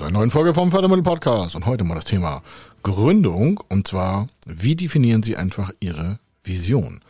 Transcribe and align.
zu 0.00 0.06
einer 0.06 0.18
neuen 0.18 0.30
Folge 0.30 0.54
vom 0.54 0.70
Fördermittel 0.70 1.02
Podcast 1.02 1.54
und 1.54 1.66
heute 1.66 1.84
mal 1.84 1.94
das 1.94 2.06
Thema 2.06 2.42
Gründung 2.82 3.60
und 3.68 3.86
zwar, 3.86 4.28
wie 4.46 4.74
definieren 4.74 5.22
Sie 5.22 5.36
einfach 5.36 5.72
Ihre 5.78 6.18
Vision? 6.42 7.00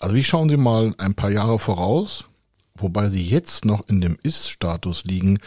Also 0.00 0.16
wie 0.16 0.24
schauen 0.24 0.48
Sie 0.48 0.56
mal 0.56 0.96
ein 0.98 1.14
paar 1.14 1.30
Jahre 1.30 1.60
voraus, 1.60 2.24
wobei 2.74 3.08
Sie 3.08 3.22
jetzt 3.22 3.64
noch 3.64 3.86
in 3.86 4.00
dem 4.00 4.18
Ist-Status 4.24 5.04
liegen, 5.04 5.38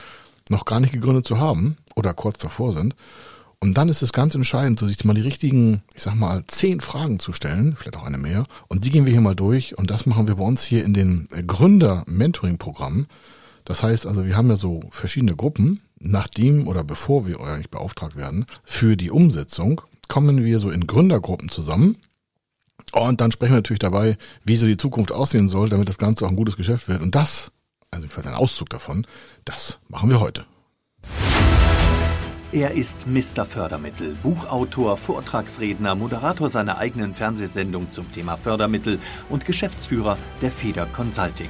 noch 0.47 0.63
gar 0.63 0.79
nicht 0.79 0.93
gegründet 0.93 1.27
zu 1.27 1.39
haben 1.39 1.75
oder 1.97 2.13
kurz 2.13 2.37
davor 2.37 2.71
sind. 2.71 2.95
Und 3.59 3.77
dann 3.77 3.89
ist 3.89 4.01
es 4.01 4.13
ganz 4.13 4.33
entscheidend, 4.33 4.79
so 4.79 4.87
sich 4.87 5.03
mal 5.03 5.13
die 5.13 5.19
richtigen, 5.19 5.83
ich 5.93 6.03
sag 6.03 6.15
mal, 6.15 6.45
zehn 6.47 6.79
Fragen 6.79 7.19
zu 7.19 7.33
stellen, 7.33 7.75
vielleicht 7.75 7.97
auch 7.97 8.05
eine 8.05 8.17
mehr. 8.17 8.45
Und 8.69 8.85
die 8.85 8.91
gehen 8.91 9.05
wir 9.05 9.11
hier 9.11 9.19
mal 9.19 9.35
durch 9.35 9.77
und 9.77 9.91
das 9.91 10.05
machen 10.05 10.29
wir 10.29 10.35
bei 10.35 10.45
uns 10.45 10.63
hier 10.63 10.85
in 10.85 10.93
den 10.93 11.27
Gründer-Mentoring-Programmen. 11.45 13.07
Das 13.65 13.83
heißt 13.83 14.05
also, 14.05 14.25
wir 14.25 14.37
haben 14.37 14.47
ja 14.47 14.55
so 14.55 14.83
verschiedene 14.91 15.35
Gruppen, 15.35 15.81
nachdem 15.99 16.67
oder 16.67 16.83
bevor 16.83 17.25
wir 17.25 17.39
eigentlich 17.39 17.69
beauftragt 17.69 18.15
werden, 18.15 18.45
für 18.63 18.95
die 18.97 19.11
Umsetzung 19.11 19.81
kommen 20.07 20.43
wir 20.43 20.59
so 20.59 20.69
in 20.69 20.87
Gründergruppen 20.87 21.49
zusammen. 21.49 21.97
Und 22.93 23.19
dann 23.21 23.31
sprechen 23.31 23.53
wir 23.53 23.57
natürlich 23.57 23.79
dabei, 23.79 24.17
wie 24.43 24.55
so 24.55 24.65
die 24.65 24.77
Zukunft 24.77 25.11
aussehen 25.11 25.49
soll, 25.49 25.69
damit 25.69 25.89
das 25.89 25.97
Ganze 25.97 26.25
auch 26.25 26.29
ein 26.29 26.35
gutes 26.35 26.55
Geschäft 26.55 26.87
wird. 26.87 27.01
Und 27.01 27.15
das, 27.15 27.51
also 27.91 28.07
vielleicht 28.07 28.27
ein 28.27 28.33
Auszug 28.33 28.69
davon, 28.69 29.05
das 29.45 29.79
machen 29.89 30.09
wir 30.09 30.19
heute. 30.19 30.45
Er 32.53 32.71
ist 32.71 33.07
Mr. 33.07 33.43
Fördermittel, 33.43 34.15
Buchautor, 34.23 34.95
Vortragsredner, 34.95 35.95
Moderator 35.95 36.49
seiner 36.49 36.77
eigenen 36.77 37.13
Fernsehsendung 37.13 37.91
zum 37.91 38.09
Thema 38.13 38.37
Fördermittel 38.37 38.99
und 39.29 39.45
Geschäftsführer 39.45 40.17
der 40.41 40.51
Feder 40.51 40.85
Consulting. 40.85 41.49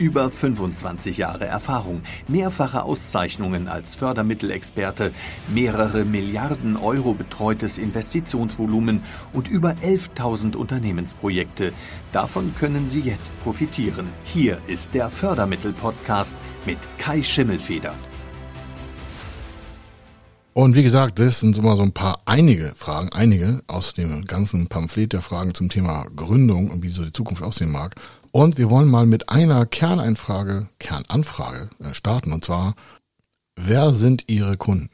Über 0.00 0.30
25 0.30 1.18
Jahre 1.18 1.44
Erfahrung, 1.44 2.00
mehrfache 2.26 2.84
Auszeichnungen 2.84 3.68
als 3.68 3.94
Fördermittelexperte, 3.94 5.12
mehrere 5.52 6.06
Milliarden 6.06 6.78
Euro 6.78 7.12
betreutes 7.12 7.76
Investitionsvolumen 7.76 9.02
und 9.34 9.48
über 9.48 9.72
11.000 9.72 10.56
Unternehmensprojekte. 10.56 11.74
Davon 12.12 12.54
können 12.58 12.88
Sie 12.88 13.00
jetzt 13.00 13.38
profitieren. 13.42 14.08
Hier 14.24 14.56
ist 14.68 14.94
der 14.94 15.10
Fördermittel-Podcast 15.10 16.34
mit 16.64 16.78
Kai 16.96 17.22
Schimmelfeder. 17.22 17.92
Und 20.52 20.74
wie 20.76 20.82
gesagt, 20.82 21.20
das 21.20 21.40
sind 21.40 21.58
immer 21.58 21.76
so 21.76 21.82
ein 21.82 21.92
paar, 21.92 22.20
einige 22.24 22.72
Fragen, 22.74 23.10
einige 23.12 23.62
aus 23.66 23.94
dem 23.94 24.24
ganzen 24.24 24.66
Pamphlet 24.66 25.12
der 25.12 25.22
Fragen 25.22 25.54
zum 25.54 25.68
Thema 25.68 26.06
Gründung 26.16 26.70
und 26.70 26.82
wie 26.82 26.88
so 26.88 27.04
die 27.04 27.12
Zukunft 27.12 27.42
aussehen 27.42 27.70
mag. 27.70 27.94
Und 28.32 28.58
wir 28.58 28.70
wollen 28.70 28.88
mal 28.88 29.06
mit 29.06 29.28
einer 29.28 29.66
Kerneinfrage, 29.66 30.68
Kernanfrage 30.78 31.70
äh, 31.80 31.94
starten. 31.94 32.32
Und 32.32 32.44
zwar, 32.44 32.74
wer 33.56 33.92
sind 33.92 34.24
Ihre 34.28 34.56
Kunden? 34.56 34.90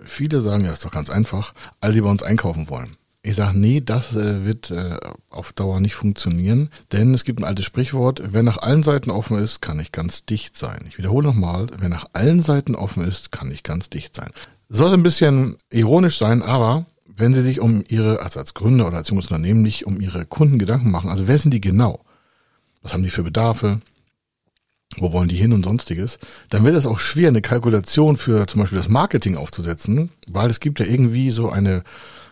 Viele 0.00 0.42
sagen, 0.42 0.64
ja, 0.64 0.72
ist 0.72 0.84
doch 0.84 0.90
ganz 0.90 1.08
einfach, 1.08 1.54
all 1.80 1.92
die 1.92 2.02
bei 2.02 2.10
uns 2.10 2.22
einkaufen 2.22 2.68
wollen. 2.68 2.96
Ich 3.22 3.34
sage, 3.34 3.58
nee, 3.58 3.80
das 3.80 4.14
äh, 4.14 4.44
wird 4.44 4.70
äh, 4.70 4.98
auf 5.30 5.52
Dauer 5.52 5.80
nicht 5.80 5.96
funktionieren, 5.96 6.68
denn 6.92 7.12
es 7.12 7.24
gibt 7.24 7.40
ein 7.40 7.44
altes 7.44 7.64
Sprichwort, 7.64 8.20
wer 8.22 8.44
nach 8.44 8.58
allen 8.58 8.84
Seiten 8.84 9.10
offen 9.10 9.38
ist, 9.38 9.60
kann 9.60 9.78
nicht 9.78 9.92
ganz 9.92 10.26
dicht 10.26 10.56
sein. 10.56 10.84
Ich 10.88 10.96
wiederhole 10.96 11.26
nochmal, 11.26 11.66
wer 11.76 11.88
nach 11.88 12.04
allen 12.12 12.40
Seiten 12.40 12.76
offen 12.76 13.02
ist, 13.02 13.32
kann 13.32 13.48
nicht 13.48 13.64
ganz 13.64 13.90
dicht 13.90 14.14
sein. 14.14 14.30
Soll 14.68 14.92
ein 14.92 15.02
bisschen 15.02 15.56
ironisch 15.70 16.18
sein, 16.18 16.40
aber 16.40 16.86
wenn 17.08 17.34
Sie 17.34 17.42
sich 17.42 17.58
um 17.58 17.82
Ihre, 17.88 18.20
also 18.20 18.38
als 18.38 18.54
Gründer 18.54 18.86
oder 18.86 18.98
als 18.98 19.08
junges 19.08 19.26
Unternehmen 19.26 19.62
nicht 19.62 19.86
um 19.86 20.00
Ihre 20.00 20.24
Kunden 20.26 20.60
Gedanken 20.60 20.92
machen, 20.92 21.10
also 21.10 21.26
wer 21.26 21.38
sind 21.38 21.52
die 21.52 21.60
genau? 21.60 22.04
Was 22.86 22.92
haben 22.92 23.02
die 23.02 23.10
für 23.10 23.24
Bedarfe, 23.24 23.80
wo 24.96 25.12
wollen 25.12 25.28
die 25.28 25.36
hin 25.36 25.52
und 25.52 25.64
sonstiges, 25.64 26.18
dann 26.50 26.64
wird 26.64 26.76
es 26.76 26.86
auch 26.86 27.00
schwer, 27.00 27.28
eine 27.28 27.42
Kalkulation 27.42 28.16
für 28.16 28.46
zum 28.46 28.60
Beispiel 28.60 28.78
das 28.78 28.88
Marketing 28.88 29.36
aufzusetzen, 29.36 30.12
weil 30.28 30.48
es 30.50 30.60
gibt 30.60 30.78
ja 30.78 30.86
irgendwie 30.86 31.30
so 31.30 31.50
eine, 31.50 31.82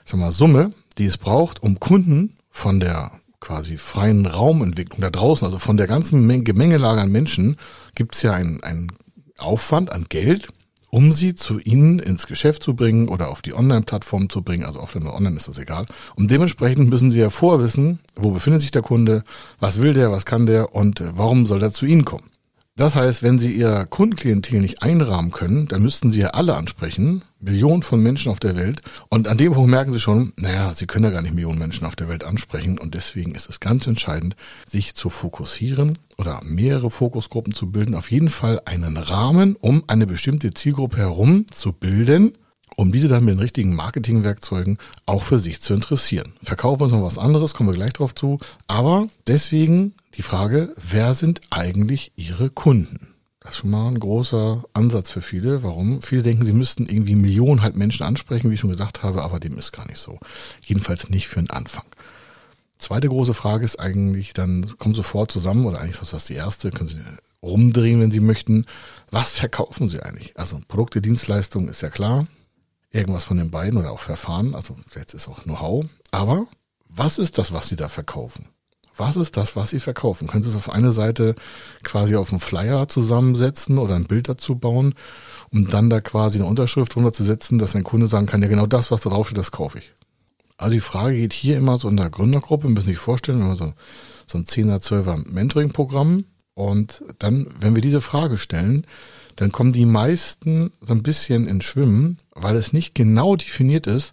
sag 0.04 0.20
mal, 0.20 0.30
Summe, 0.30 0.72
die 0.96 1.06
es 1.06 1.18
braucht, 1.18 1.60
um 1.60 1.80
Kunden 1.80 2.34
von 2.50 2.78
der 2.78 3.10
quasi 3.40 3.76
freien 3.78 4.26
Raumentwicklung 4.26 5.00
da 5.00 5.10
draußen, 5.10 5.44
also 5.44 5.58
von 5.58 5.76
der 5.76 5.88
ganzen 5.88 6.44
Gemengelage 6.44 7.00
an 7.00 7.10
Menschen, 7.10 7.56
gibt 7.96 8.14
es 8.14 8.22
ja 8.22 8.32
einen, 8.32 8.62
einen 8.62 8.92
Aufwand 9.38 9.90
an 9.90 10.06
Geld, 10.08 10.48
um 10.94 11.10
sie 11.10 11.34
zu 11.34 11.58
Ihnen 11.58 11.98
ins 11.98 12.28
Geschäft 12.28 12.62
zu 12.62 12.76
bringen 12.76 13.08
oder 13.08 13.28
auf 13.28 13.42
die 13.42 13.52
Online-Plattform 13.52 14.28
zu 14.28 14.42
bringen, 14.42 14.62
also 14.62 14.78
offline 14.78 15.02
oder 15.02 15.16
online 15.16 15.34
ist 15.34 15.48
das 15.48 15.58
egal. 15.58 15.86
Und 16.14 16.30
dementsprechend 16.30 16.88
müssen 16.88 17.10
Sie 17.10 17.18
ja 17.18 17.30
vorwissen, 17.30 17.98
wo 18.14 18.30
befindet 18.30 18.60
sich 18.60 18.70
der 18.70 18.82
Kunde, 18.82 19.24
was 19.58 19.82
will 19.82 19.92
der, 19.92 20.12
was 20.12 20.24
kann 20.24 20.46
der 20.46 20.72
und 20.72 21.02
warum 21.04 21.46
soll 21.46 21.64
er 21.64 21.72
zu 21.72 21.84
Ihnen 21.84 22.04
kommen. 22.04 22.30
Das 22.76 22.96
heißt, 22.96 23.22
wenn 23.22 23.38
Sie 23.38 23.52
Ihr 23.52 23.86
Kundenklientel 23.88 24.60
nicht 24.60 24.82
einrahmen 24.82 25.30
können, 25.30 25.68
dann 25.68 25.80
müssten 25.80 26.10
Sie 26.10 26.18
ja 26.18 26.30
alle 26.30 26.56
ansprechen, 26.56 27.22
Millionen 27.38 27.82
von 27.82 28.02
Menschen 28.02 28.32
auf 28.32 28.40
der 28.40 28.56
Welt. 28.56 28.82
Und 29.08 29.28
an 29.28 29.38
dem 29.38 29.52
Punkt 29.52 29.70
merken 29.70 29.92
Sie 29.92 30.00
schon, 30.00 30.32
naja, 30.36 30.74
Sie 30.74 30.86
können 30.86 31.04
ja 31.04 31.12
gar 31.12 31.22
nicht 31.22 31.34
Millionen 31.34 31.60
Menschen 31.60 31.86
auf 31.86 31.94
der 31.94 32.08
Welt 32.08 32.24
ansprechen. 32.24 32.80
Und 32.80 32.94
deswegen 32.94 33.36
ist 33.36 33.48
es 33.48 33.60
ganz 33.60 33.86
entscheidend, 33.86 34.34
sich 34.66 34.96
zu 34.96 35.08
fokussieren 35.08 35.96
oder 36.18 36.40
mehrere 36.42 36.90
Fokusgruppen 36.90 37.54
zu 37.54 37.70
bilden. 37.70 37.94
Auf 37.94 38.10
jeden 38.10 38.28
Fall 38.28 38.60
einen 38.64 38.96
Rahmen, 38.96 39.54
um 39.54 39.84
eine 39.86 40.08
bestimmte 40.08 40.52
Zielgruppe 40.52 40.96
herum 40.96 41.46
zu 41.52 41.72
bilden, 41.72 42.32
um 42.74 42.90
diese 42.90 43.06
dann 43.06 43.24
mit 43.24 43.34
den 43.34 43.40
richtigen 43.40 43.76
Marketingwerkzeugen 43.76 44.78
auch 45.06 45.22
für 45.22 45.38
sich 45.38 45.60
zu 45.60 45.74
interessieren. 45.74 46.32
Verkaufen 46.42 46.82
uns 46.82 46.92
noch 46.92 47.04
was 47.04 47.18
anderes, 47.18 47.54
kommen 47.54 47.68
wir 47.68 47.76
gleich 47.76 47.92
drauf 47.92 48.16
zu. 48.16 48.40
Aber 48.66 49.06
deswegen 49.28 49.94
die 50.14 50.22
Frage, 50.22 50.72
wer 50.76 51.14
sind 51.14 51.40
eigentlich 51.50 52.12
Ihre 52.16 52.50
Kunden? 52.50 53.14
Das 53.40 53.54
ist 53.54 53.60
schon 53.60 53.70
mal 53.70 53.88
ein 53.88 53.98
großer 53.98 54.64
Ansatz 54.72 55.10
für 55.10 55.20
viele. 55.20 55.62
Warum? 55.62 56.00
Viele 56.00 56.22
denken, 56.22 56.44
sie 56.44 56.54
müssten 56.54 56.86
irgendwie 56.86 57.14
Millionen 57.14 57.62
halt 57.62 57.76
Menschen 57.76 58.04
ansprechen, 58.04 58.48
wie 58.48 58.54
ich 58.54 58.60
schon 58.60 58.70
gesagt 58.70 59.02
habe, 59.02 59.22
aber 59.22 59.38
dem 59.38 59.58
ist 59.58 59.72
gar 59.72 59.86
nicht 59.86 59.98
so. 59.98 60.18
Jedenfalls 60.62 61.10
nicht 61.10 61.28
für 61.28 61.40
den 61.40 61.50
Anfang. 61.50 61.84
Zweite 62.78 63.08
große 63.08 63.34
Frage 63.34 63.64
ist 63.64 63.78
eigentlich, 63.78 64.32
dann 64.32 64.78
kommen 64.78 64.94
sofort 64.94 65.30
zusammen, 65.30 65.66
oder 65.66 65.80
eigentlich 65.80 66.00
ist 66.00 66.12
das 66.12 66.24
die 66.24 66.34
erste, 66.34 66.70
können 66.70 66.88
Sie 66.88 67.00
rumdrehen, 67.42 68.00
wenn 68.00 68.10
Sie 68.10 68.20
möchten. 68.20 68.66
Was 69.10 69.32
verkaufen 69.32 69.88
Sie 69.88 70.02
eigentlich? 70.02 70.38
Also 70.38 70.60
Produkte, 70.66 71.02
Dienstleistungen 71.02 71.68
ist 71.68 71.82
ja 71.82 71.90
klar. 71.90 72.26
Irgendwas 72.90 73.24
von 73.24 73.36
den 73.36 73.50
beiden 73.50 73.78
oder 73.78 73.90
auch 73.90 74.00
Verfahren, 74.00 74.54
also 74.54 74.76
jetzt 74.94 75.14
ist 75.14 75.28
auch 75.28 75.42
Know-how. 75.42 75.84
Aber 76.12 76.46
was 76.88 77.18
ist 77.18 77.36
das, 77.38 77.52
was 77.52 77.68
Sie 77.68 77.76
da 77.76 77.88
verkaufen? 77.88 78.48
Was 78.96 79.16
ist 79.16 79.36
das, 79.36 79.56
was 79.56 79.70
Sie 79.70 79.80
verkaufen? 79.80 80.28
Können 80.28 80.42
Sie 80.42 80.50
es 80.50 80.56
auf 80.56 80.70
eine 80.70 80.92
Seite 80.92 81.34
quasi 81.82 82.16
auf 82.16 82.30
einen 82.30 82.40
Flyer 82.40 82.86
zusammensetzen 82.88 83.78
oder 83.78 83.96
ein 83.96 84.06
Bild 84.06 84.28
dazu 84.28 84.56
bauen, 84.56 84.94
um 85.50 85.68
dann 85.68 85.90
da 85.90 86.00
quasi 86.00 86.38
eine 86.38 86.48
Unterschrift 86.48 86.94
drunter 86.94 87.12
zu 87.12 87.24
setzen, 87.24 87.58
dass 87.58 87.74
ein 87.74 87.84
Kunde 87.84 88.06
sagen 88.06 88.26
kann, 88.26 88.42
ja 88.42 88.48
genau 88.48 88.66
das, 88.66 88.90
was 88.90 89.00
da 89.00 89.10
drauf 89.10 89.26
steht, 89.26 89.38
das 89.38 89.50
kaufe 89.50 89.78
ich. 89.78 89.92
Also 90.56 90.72
die 90.72 90.80
Frage 90.80 91.16
geht 91.16 91.32
hier 91.32 91.58
immer 91.58 91.76
so 91.78 91.88
in 91.88 91.96
der 91.96 92.10
Gründergruppe, 92.10 92.68
müssen 92.68 92.86
sich 92.86 92.98
vorstellen, 92.98 93.40
wenn 93.40 93.48
wir 93.48 93.56
so, 93.56 93.72
so 94.26 94.38
ein 94.38 94.44
10er, 94.44 94.78
12er 94.78 95.28
Mentoring-Programm 95.28 96.24
und 96.54 97.02
dann, 97.18 97.48
wenn 97.58 97.74
wir 97.74 97.82
diese 97.82 98.00
Frage 98.00 98.38
stellen, 98.38 98.86
dann 99.36 99.50
kommen 99.50 99.72
die 99.72 99.86
meisten 99.86 100.72
so 100.80 100.94
ein 100.94 101.02
bisschen 101.02 101.48
ins 101.48 101.64
Schwimmen, 101.64 102.18
weil 102.32 102.54
es 102.54 102.72
nicht 102.72 102.94
genau 102.94 103.34
definiert 103.34 103.88
ist 103.88 104.12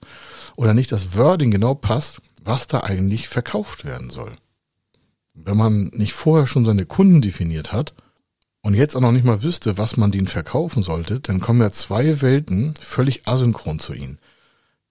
oder 0.55 0.73
nicht 0.73 0.91
das 0.91 1.15
Wording 1.15 1.51
genau 1.51 1.75
passt, 1.75 2.21
was 2.43 2.67
da 2.67 2.81
eigentlich 2.81 3.27
verkauft 3.27 3.85
werden 3.85 4.09
soll. 4.09 4.31
Wenn 5.33 5.57
man 5.57 5.91
nicht 5.93 6.13
vorher 6.13 6.47
schon 6.47 6.65
seine 6.65 6.85
Kunden 6.85 7.21
definiert 7.21 7.71
hat 7.71 7.93
und 8.61 8.73
jetzt 8.73 8.95
auch 8.95 9.01
noch 9.01 9.11
nicht 9.11 9.25
mal 9.25 9.43
wüsste, 9.43 9.77
was 9.77 9.97
man 9.97 10.11
denen 10.11 10.27
verkaufen 10.27 10.83
sollte, 10.83 11.19
dann 11.19 11.39
kommen 11.39 11.61
ja 11.61 11.71
zwei 11.71 12.21
Welten 12.21 12.73
völlig 12.79 13.27
asynchron 13.27 13.79
zu 13.79 13.93
ihnen. 13.93 14.19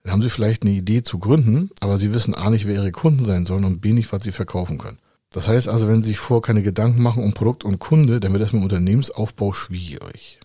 Dann 0.02 0.12
haben 0.12 0.22
sie 0.22 0.30
vielleicht 0.30 0.62
eine 0.62 0.72
Idee 0.72 1.02
zu 1.02 1.18
gründen, 1.18 1.70
aber 1.80 1.98
sie 1.98 2.14
wissen 2.14 2.34
A 2.34 2.48
nicht, 2.50 2.66
wer 2.66 2.76
ihre 2.76 2.92
Kunden 2.92 3.24
sein 3.24 3.44
sollen 3.44 3.64
und 3.64 3.80
B 3.80 3.92
nicht, 3.92 4.12
was 4.12 4.22
sie 4.22 4.32
verkaufen 4.32 4.78
können. 4.78 4.98
Das 5.30 5.46
heißt 5.46 5.68
also, 5.68 5.86
wenn 5.86 6.02
Sie 6.02 6.08
sich 6.08 6.18
vor 6.18 6.42
keine 6.42 6.62
Gedanken 6.62 7.02
machen 7.02 7.22
um 7.22 7.32
Produkt 7.32 7.64
und 7.64 7.78
Kunde, 7.78 8.18
dann 8.18 8.32
wird 8.32 8.42
das 8.42 8.52
mit 8.52 8.62
dem 8.62 8.64
Unternehmensaufbau 8.64 9.52
schwierig. 9.52 10.40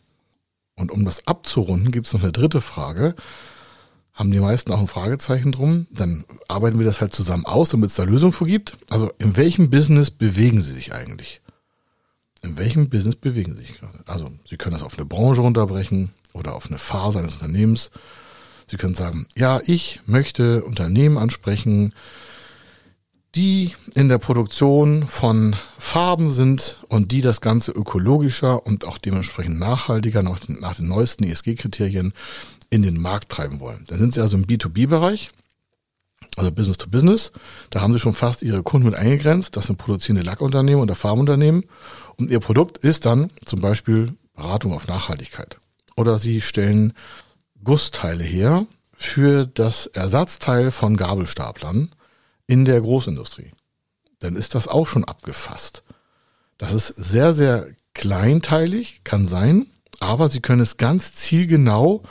Und 0.76 0.92
um 0.92 1.06
das 1.06 1.26
abzurunden, 1.26 1.92
gibt 1.92 2.06
es 2.06 2.14
noch 2.14 2.22
eine 2.22 2.32
dritte 2.32 2.62
Frage. 2.62 3.16
Haben 4.16 4.32
die 4.32 4.40
meisten 4.40 4.72
auch 4.72 4.80
ein 4.80 4.88
Fragezeichen 4.88 5.52
drum? 5.52 5.88
Dann 5.92 6.24
arbeiten 6.48 6.80
wir 6.80 6.86
das 6.86 7.02
halt 7.02 7.14
zusammen 7.14 7.46
aus, 7.46 7.70
damit 7.70 7.90
es 7.90 7.96
da 7.96 8.04
Lösungen 8.04 8.32
für 8.32 8.46
gibt. 8.46 8.78
Also 8.90 9.12
in 9.20 9.36
welchem 9.36 9.70
Business 9.70 10.10
bewegen 10.10 10.62
Sie 10.62 10.74
sich 10.74 10.94
eigentlich? 10.94 11.42
In 12.42 12.58
welchem 12.58 12.90
Business 12.90 13.18
bewegen 13.18 13.56
Sie 13.56 13.66
sich 13.66 13.74
gerade? 13.78 14.00
Also 14.06 14.32
Sie 14.50 14.56
können 14.56 14.74
das 14.74 14.84
auf 14.84 14.98
eine 14.98 15.06
Branche 15.06 15.42
runterbrechen 15.42 16.12
oder 16.32 16.56
auf 16.56 16.68
eine 16.68 16.78
Phase 16.78 17.20
eines 17.20 17.34
Unternehmens. 17.34 17.92
Sie 18.68 18.78
können 18.78 18.96
sagen, 18.96 19.28
ja, 19.36 19.60
ich 19.66 20.00
möchte 20.06 20.64
Unternehmen 20.64 21.18
ansprechen, 21.18 21.94
die 23.36 23.74
in 23.94 24.08
der 24.08 24.18
Produktion 24.18 25.08
von 25.08 25.58
Farben 25.78 26.32
sind 26.32 26.80
und 26.88 27.12
die 27.12 27.20
das 27.20 27.42
Ganze 27.42 27.74
ökologischer 27.74 28.66
und 28.66 28.86
auch 28.86 28.98
dementsprechend 28.98 29.60
nachhaltiger 29.60 30.24
nach 30.24 30.40
den, 30.40 30.62
nach 30.62 30.76
den 30.76 30.88
neuesten 30.88 31.26
ESG-Kriterien 31.26 32.14
in 32.70 32.82
den 32.82 33.00
Markt 33.00 33.30
treiben 33.32 33.60
wollen. 33.60 33.86
Dann 33.88 33.98
sind 33.98 34.14
sie 34.14 34.22
also 34.22 34.38
im 34.38 34.46
B2B-Bereich, 34.46 35.30
also 36.36 36.52
Business 36.52 36.78
to 36.78 36.90
Business. 36.90 37.32
Da 37.70 37.82
haben 37.82 37.94
sie 37.94 38.00
schon 38.00 38.14
fast 38.14 38.42
ihre 38.42 38.64
Kunden 38.64 38.88
mit 38.88 38.96
eingegrenzt. 38.96 39.56
Das 39.56 39.68
sind 39.68 39.78
produzierende 39.78 40.24
Lackunternehmen 40.24 40.82
oder 40.82 40.96
Farmunternehmen. 40.96 41.66
Und 42.18 42.32
ihr 42.32 42.40
Produkt 42.40 42.78
ist 42.78 43.06
dann 43.06 43.32
zum 43.46 43.62
Beispiel 43.62 44.14
Beratung 44.36 44.74
auf 44.74 44.88
Nachhaltigkeit. 44.88 45.60
Oder 45.96 46.20
sie 46.20 46.42
stellen 46.42 46.94
Gussteile 47.64 48.24
her 48.24 48.66
für 48.92 49.46
das 49.46 49.88
Ersatzteil 49.88 50.72
von 50.72 50.98
Gabelstaplern 50.98 51.92
in 52.48 52.66
der 52.66 52.80
Großindustrie, 52.82 53.52
dann 54.20 54.36
ist 54.36 54.56
das 54.56 54.68
auch 54.68 54.88
schon 54.88 55.04
abgefasst. 55.04 55.84
Das 56.58 56.74
ist 56.74 56.88
sehr, 56.88 57.34
sehr 57.34 57.68
kleinteilig, 57.94 59.02
kann 59.04 59.28
sein, 59.28 59.68
aber 60.00 60.30
Sie 60.30 60.42
können 60.42 60.62
es 60.62 60.78
ganz 60.78 61.16
zielgenau 61.16 62.04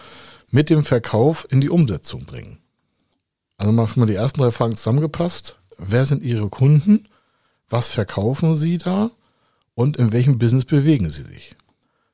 mit 0.54 0.70
dem 0.70 0.84
Verkauf 0.84 1.48
in 1.50 1.60
die 1.60 1.68
Umsetzung 1.68 2.26
bringen. 2.26 2.58
Also 3.56 3.72
mal 3.72 3.88
schon 3.88 4.02
mal 4.02 4.06
die 4.06 4.14
ersten 4.14 4.38
drei 4.38 4.52
Fragen 4.52 4.76
zusammengepasst. 4.76 5.58
Wer 5.78 6.06
sind 6.06 6.22
Ihre 6.22 6.48
Kunden? 6.48 7.08
Was 7.68 7.88
verkaufen 7.88 8.56
Sie 8.56 8.78
da? 8.78 9.10
Und 9.74 9.96
in 9.96 10.12
welchem 10.12 10.38
Business 10.38 10.64
bewegen 10.64 11.10
Sie 11.10 11.24
sich? 11.24 11.56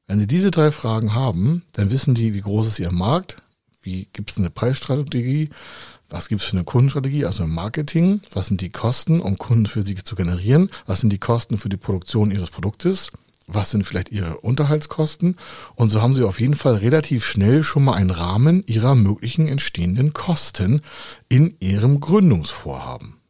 Wenn 0.07 0.19
Sie 0.19 0.27
diese 0.27 0.51
drei 0.51 0.71
Fragen 0.71 1.15
haben, 1.15 1.65
dann 1.73 1.91
wissen 1.91 2.15
die, 2.15 2.33
wie 2.33 2.41
groß 2.41 2.67
ist 2.67 2.79
Ihr 2.79 2.93
Markt, 2.93 3.43
wie 3.83 4.09
gibt 4.15 4.31
es 4.31 4.39
eine 4.39 4.49
Preisstrategie, 4.49 5.51
was 6.09 6.29
gibt 6.29 6.41
es 6.41 6.49
für 6.49 6.57
eine 6.57 6.65
Kundenstrategie, 6.65 7.27
also 7.27 7.45
im 7.45 7.53
Marketing, 7.53 8.23
was 8.33 8.47
sind 8.47 8.63
die 8.63 8.71
Kosten, 8.71 9.21
um 9.21 9.37
Kunden 9.37 9.67
für 9.67 9.83
sie 9.83 9.97
zu 9.97 10.17
generieren, 10.17 10.71
was 10.87 11.01
sind 11.01 11.13
die 11.13 11.19
Kosten 11.19 11.59
für 11.59 11.69
die 11.69 11.77
Produktion 11.77 12.31
ihres 12.31 12.51
Produktes, 12.51 13.13
was 13.53 13.71
sind 13.71 13.85
vielleicht 13.85 14.11
ihre 14.11 14.39
Unterhaltskosten 14.39 15.37
und 15.75 15.89
so 15.89 16.03
haben 16.03 16.15
sie 16.15 16.25
auf 16.25 16.41
jeden 16.41 16.55
Fall 16.55 16.77
relativ 16.77 17.25
schnell 17.25 17.63
schon 17.63 17.85
mal 17.85 17.95
einen 17.95 18.11
Rahmen 18.11 18.63
ihrer 18.67 18.95
möglichen 18.95 19.49
entstehenden 19.49 20.13
Kosten 20.13 20.83
in 21.29 21.57
ihrem 21.61 22.01
Gründungsvorhaben. 22.01 23.21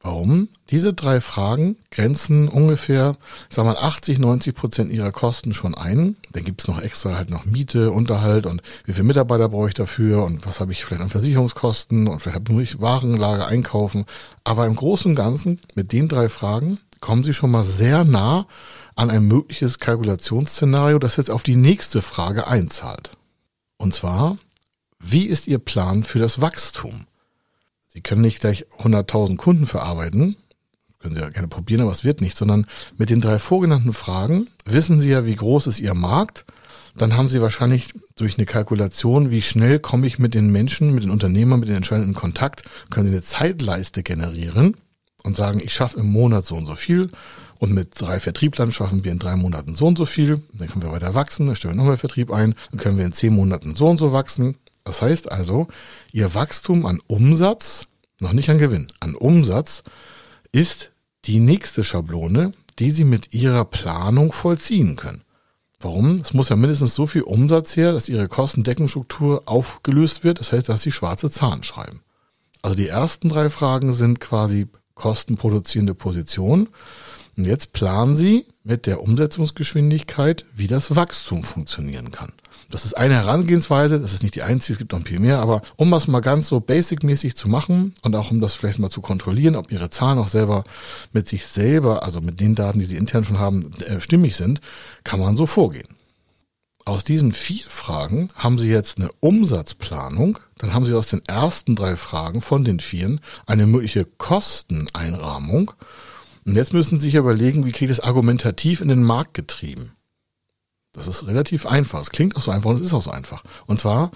Warum? 0.00 0.48
Diese 0.70 0.94
drei 0.94 1.20
Fragen 1.20 1.76
grenzen 1.90 2.48
ungefähr, 2.48 3.16
ich 3.50 3.56
sag 3.56 3.64
mal, 3.64 3.76
80, 3.76 4.20
90 4.20 4.54
Prozent 4.54 4.92
ihrer 4.92 5.10
Kosten 5.10 5.52
schon 5.52 5.74
ein. 5.74 6.16
Dann 6.32 6.44
gibt's 6.44 6.68
noch 6.68 6.80
extra 6.80 7.16
halt 7.16 7.30
noch 7.30 7.44
Miete, 7.44 7.90
Unterhalt 7.90 8.46
und 8.46 8.62
wie 8.84 8.92
viele 8.92 9.04
Mitarbeiter 9.04 9.48
brauche 9.48 9.68
ich 9.68 9.74
dafür 9.74 10.24
und 10.24 10.46
was 10.46 10.60
habe 10.60 10.70
ich 10.70 10.84
vielleicht 10.84 11.02
an 11.02 11.10
Versicherungskosten 11.10 12.06
und 12.06 12.20
vielleicht 12.20 12.48
muss 12.48 12.62
ich 12.62 12.80
Warenlager 12.80 13.48
einkaufen. 13.48 14.04
Aber 14.44 14.66
im 14.66 14.76
Großen 14.76 15.10
und 15.10 15.16
Ganzen 15.16 15.60
mit 15.74 15.92
den 15.92 16.08
drei 16.08 16.28
Fragen 16.28 16.78
kommen 17.00 17.24
sie 17.24 17.32
schon 17.32 17.50
mal 17.50 17.64
sehr 17.64 18.04
nah 18.04 18.46
an 18.98 19.10
ein 19.10 19.28
mögliches 19.28 19.78
Kalkulationsszenario, 19.78 20.98
das 20.98 21.16
jetzt 21.16 21.30
auf 21.30 21.44
die 21.44 21.54
nächste 21.54 22.02
Frage 22.02 22.48
einzahlt. 22.48 23.12
Und 23.76 23.94
zwar, 23.94 24.38
wie 24.98 25.26
ist 25.26 25.46
Ihr 25.46 25.60
Plan 25.60 26.02
für 26.02 26.18
das 26.18 26.40
Wachstum? 26.40 27.06
Sie 27.86 28.00
können 28.00 28.22
nicht 28.22 28.40
gleich 28.40 28.66
100.000 28.80 29.36
Kunden 29.36 29.66
verarbeiten, 29.66 30.36
können 30.98 31.14
Sie 31.14 31.20
ja 31.20 31.28
gerne 31.28 31.46
probieren, 31.46 31.82
aber 31.82 31.92
es 31.92 32.02
wird 32.02 32.20
nicht, 32.20 32.36
sondern 32.36 32.66
mit 32.96 33.10
den 33.10 33.20
drei 33.20 33.38
vorgenannten 33.38 33.92
Fragen 33.92 34.48
wissen 34.64 34.98
Sie 34.98 35.10
ja, 35.10 35.24
wie 35.24 35.36
groß 35.36 35.68
ist 35.68 35.78
Ihr 35.78 35.94
Markt. 35.94 36.44
Dann 36.96 37.16
haben 37.16 37.28
Sie 37.28 37.40
wahrscheinlich 37.40 37.92
durch 38.16 38.36
eine 38.36 38.46
Kalkulation, 38.46 39.30
wie 39.30 39.42
schnell 39.42 39.78
komme 39.78 40.08
ich 40.08 40.18
mit 40.18 40.34
den 40.34 40.50
Menschen, 40.50 40.92
mit 40.92 41.04
den 41.04 41.12
Unternehmern, 41.12 41.60
mit 41.60 41.68
den 41.68 41.76
Entscheidenden 41.76 42.10
in 42.10 42.16
Kontakt, 42.16 42.64
können 42.90 43.06
Sie 43.06 43.12
eine 43.12 43.22
Zeitleiste 43.22 44.02
generieren 44.02 44.74
und 45.24 45.36
sagen, 45.36 45.60
ich 45.62 45.72
schaffe 45.72 45.98
im 45.98 46.10
Monat 46.10 46.44
so 46.46 46.56
und 46.56 46.66
so 46.66 46.74
viel 46.74 47.10
und 47.58 47.72
mit 47.72 48.00
drei 48.00 48.20
Vertrieblern 48.20 48.72
schaffen 48.72 49.04
wir 49.04 49.12
in 49.12 49.18
drei 49.18 49.36
Monaten 49.36 49.74
so 49.74 49.86
und 49.86 49.98
so 49.98 50.06
viel. 50.06 50.42
Dann 50.52 50.68
können 50.68 50.82
wir 50.82 50.92
weiter 50.92 51.14
wachsen, 51.14 51.46
dann 51.46 51.56
stellen 51.56 51.74
wir 51.74 51.78
nochmal 51.78 51.96
Vertrieb 51.96 52.30
ein, 52.30 52.54
dann 52.70 52.80
können 52.80 52.98
wir 52.98 53.04
in 53.04 53.12
zehn 53.12 53.34
Monaten 53.34 53.74
so 53.74 53.88
und 53.88 53.98
so 53.98 54.12
wachsen 54.12 54.56
das 54.88 55.02
heißt 55.02 55.30
also, 55.30 55.68
Ihr 56.12 56.34
Wachstum 56.34 56.86
an 56.86 57.00
Umsatz, 57.06 57.86
noch 58.20 58.32
nicht 58.32 58.48
an 58.48 58.56
Gewinn, 58.56 58.90
an 59.00 59.14
Umsatz 59.14 59.84
ist 60.50 60.90
die 61.26 61.40
nächste 61.40 61.84
Schablone, 61.84 62.52
die 62.78 62.90
Sie 62.90 63.04
mit 63.04 63.34
Ihrer 63.34 63.66
Planung 63.66 64.32
vollziehen 64.32 64.96
können. 64.96 65.24
Warum? 65.78 66.20
Es 66.20 66.32
muss 66.32 66.48
ja 66.48 66.56
mindestens 66.56 66.94
so 66.94 67.06
viel 67.06 67.22
Umsatz 67.22 67.76
her, 67.76 67.92
dass 67.92 68.08
Ihre 68.08 68.28
Kostendeckungsstruktur 68.28 69.42
aufgelöst 69.44 70.24
wird. 70.24 70.40
Das 70.40 70.52
heißt, 70.52 70.70
dass 70.70 70.82
Sie 70.82 70.90
schwarze 70.90 71.30
Zahlen 71.30 71.62
schreiben. 71.62 72.00
Also 72.62 72.74
die 72.74 72.88
ersten 72.88 73.28
drei 73.28 73.50
Fragen 73.50 73.92
sind 73.92 74.20
quasi 74.20 74.68
kostenproduzierende 74.98 75.94
Position. 75.94 76.68
Und 77.36 77.46
jetzt 77.46 77.72
planen 77.72 78.16
Sie 78.16 78.46
mit 78.64 78.86
der 78.86 79.00
Umsetzungsgeschwindigkeit, 79.00 80.44
wie 80.52 80.66
das 80.66 80.96
Wachstum 80.96 81.44
funktionieren 81.44 82.10
kann. 82.10 82.32
Das 82.70 82.84
ist 82.84 82.94
eine 82.94 83.14
Herangehensweise, 83.14 83.98
das 83.98 84.12
ist 84.12 84.22
nicht 84.22 84.34
die 84.34 84.42
einzige, 84.42 84.74
es 84.74 84.78
gibt 84.78 84.92
noch 84.92 85.06
viel 85.06 85.20
mehr, 85.20 85.38
aber 85.38 85.62
um 85.76 85.90
das 85.90 86.06
mal 86.06 86.20
ganz 86.20 86.48
so 86.48 86.60
basic-mäßig 86.60 87.34
zu 87.34 87.48
machen 87.48 87.94
und 88.02 88.14
auch 88.14 88.30
um 88.30 88.42
das 88.42 88.54
vielleicht 88.54 88.78
mal 88.78 88.90
zu 88.90 89.00
kontrollieren, 89.00 89.56
ob 89.56 89.72
Ihre 89.72 89.88
Zahlen 89.88 90.18
auch 90.18 90.28
selber 90.28 90.64
mit 91.12 91.28
sich 91.28 91.46
selber, 91.46 92.02
also 92.02 92.20
mit 92.20 92.40
den 92.40 92.54
Daten, 92.54 92.78
die 92.78 92.84
Sie 92.84 92.96
intern 92.96 93.24
schon 93.24 93.38
haben, 93.38 93.72
äh, 93.86 94.00
stimmig 94.00 94.36
sind, 94.36 94.60
kann 95.02 95.20
man 95.20 95.34
so 95.34 95.46
vorgehen. 95.46 95.88
Aus 96.88 97.04
diesen 97.04 97.34
vier 97.34 97.66
Fragen 97.68 98.28
haben 98.34 98.58
Sie 98.58 98.70
jetzt 98.70 98.96
eine 98.96 99.10
Umsatzplanung, 99.20 100.38
dann 100.56 100.72
haben 100.72 100.86
Sie 100.86 100.94
aus 100.94 101.08
den 101.08 101.20
ersten 101.26 101.76
drei 101.76 101.96
Fragen 101.96 102.40
von 102.40 102.64
den 102.64 102.80
vieren 102.80 103.20
eine 103.44 103.66
mögliche 103.66 104.06
Kosteneinrahmung 104.06 105.72
und 106.46 106.56
jetzt 106.56 106.72
müssen 106.72 106.98
Sie 106.98 107.08
sich 107.08 107.16
überlegen, 107.16 107.66
wie 107.66 107.72
kriege 107.72 107.92
ich 107.92 107.98
das 107.98 108.06
argumentativ 108.06 108.80
in 108.80 108.88
den 108.88 109.02
Markt 109.02 109.34
getrieben. 109.34 109.92
Das 110.94 111.08
ist 111.08 111.26
relativ 111.26 111.66
einfach. 111.66 112.00
Es 112.00 112.08
klingt 112.08 112.36
auch 112.36 112.40
so 112.40 112.52
einfach 112.52 112.70
und 112.70 112.76
es 112.76 112.86
ist 112.86 112.94
auch 112.94 113.02
so 113.02 113.10
einfach. 113.10 113.42
Und 113.66 113.78
zwar, 113.78 114.10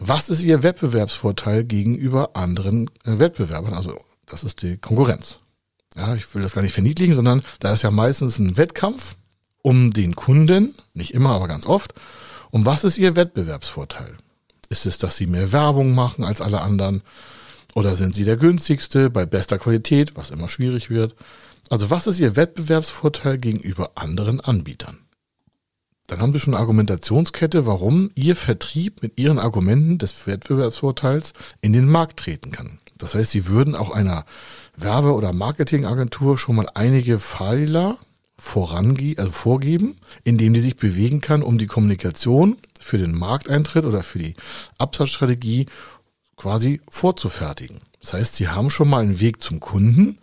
was 0.00 0.28
ist 0.28 0.42
Ihr 0.42 0.64
Wettbewerbsvorteil 0.64 1.62
gegenüber 1.62 2.30
anderen 2.34 2.90
äh, 3.04 3.20
Wettbewerbern? 3.20 3.74
Also, 3.74 3.96
das 4.26 4.42
ist 4.42 4.62
die 4.62 4.76
Konkurrenz. 4.76 5.38
Ja, 5.94 6.16
ich 6.16 6.34
will 6.34 6.42
das 6.42 6.54
gar 6.54 6.62
nicht 6.62 6.74
verniedlichen, 6.74 7.14
sondern 7.14 7.44
da 7.60 7.72
ist 7.72 7.82
ja 7.82 7.92
meistens 7.92 8.40
ein 8.40 8.56
Wettkampf 8.56 9.14
um 9.62 9.92
den 9.92 10.14
Kunden, 10.16 10.74
nicht 10.94 11.14
immer, 11.14 11.30
aber 11.30 11.48
ganz 11.48 11.66
oft. 11.66 11.94
Und 12.50 12.66
was 12.66 12.84
ist 12.84 12.98
Ihr 12.98 13.16
Wettbewerbsvorteil? 13.16 14.16
Ist 14.68 14.86
es, 14.86 14.98
dass 14.98 15.16
Sie 15.16 15.26
mehr 15.26 15.52
Werbung 15.52 15.94
machen 15.94 16.24
als 16.24 16.40
alle 16.40 16.60
anderen? 16.60 17.02
Oder 17.74 17.96
sind 17.96 18.14
Sie 18.14 18.24
der 18.24 18.36
günstigste 18.36 19.10
bei 19.10 19.26
bester 19.26 19.58
Qualität, 19.58 20.16
was 20.16 20.30
immer 20.30 20.48
schwierig 20.48 20.90
wird? 20.90 21.14
Also 21.70 21.90
was 21.90 22.06
ist 22.06 22.18
Ihr 22.18 22.36
Wettbewerbsvorteil 22.36 23.38
gegenüber 23.38 23.92
anderen 23.94 24.40
Anbietern? 24.40 24.98
Dann 26.06 26.20
haben 26.20 26.32
Sie 26.32 26.40
schon 26.40 26.54
eine 26.54 26.60
Argumentationskette, 26.60 27.66
warum 27.66 28.10
Ihr 28.14 28.34
Vertrieb 28.34 29.02
mit 29.02 29.20
Ihren 29.20 29.38
Argumenten 29.38 29.98
des 29.98 30.26
Wettbewerbsvorteils 30.26 31.34
in 31.60 31.74
den 31.74 31.86
Markt 31.86 32.20
treten 32.20 32.50
kann. 32.50 32.78
Das 32.96 33.14
heißt, 33.14 33.30
Sie 33.30 33.46
würden 33.46 33.74
auch 33.74 33.90
einer 33.90 34.24
Werbe- 34.74 35.14
oder 35.14 35.32
Marketingagentur 35.32 36.38
schon 36.38 36.56
mal 36.56 36.68
einige 36.74 37.18
Pfeiler 37.18 37.98
vorange 38.38 39.14
also 39.18 39.32
vorgeben, 39.32 39.96
indem 40.24 40.54
die 40.54 40.60
sich 40.60 40.76
bewegen 40.76 41.20
kann, 41.20 41.42
um 41.42 41.58
die 41.58 41.66
Kommunikation 41.66 42.56
für 42.80 42.98
den 42.98 43.16
Markteintritt 43.16 43.84
oder 43.84 44.02
für 44.02 44.20
die 44.20 44.34
Absatzstrategie 44.78 45.66
quasi 46.36 46.80
vorzufertigen. 46.88 47.80
Das 48.00 48.14
heißt, 48.14 48.36
Sie 48.36 48.48
haben 48.48 48.70
schon 48.70 48.88
mal 48.88 49.02
einen 49.02 49.20
Weg 49.20 49.42
zum 49.42 49.58
Kunden, 49.58 50.18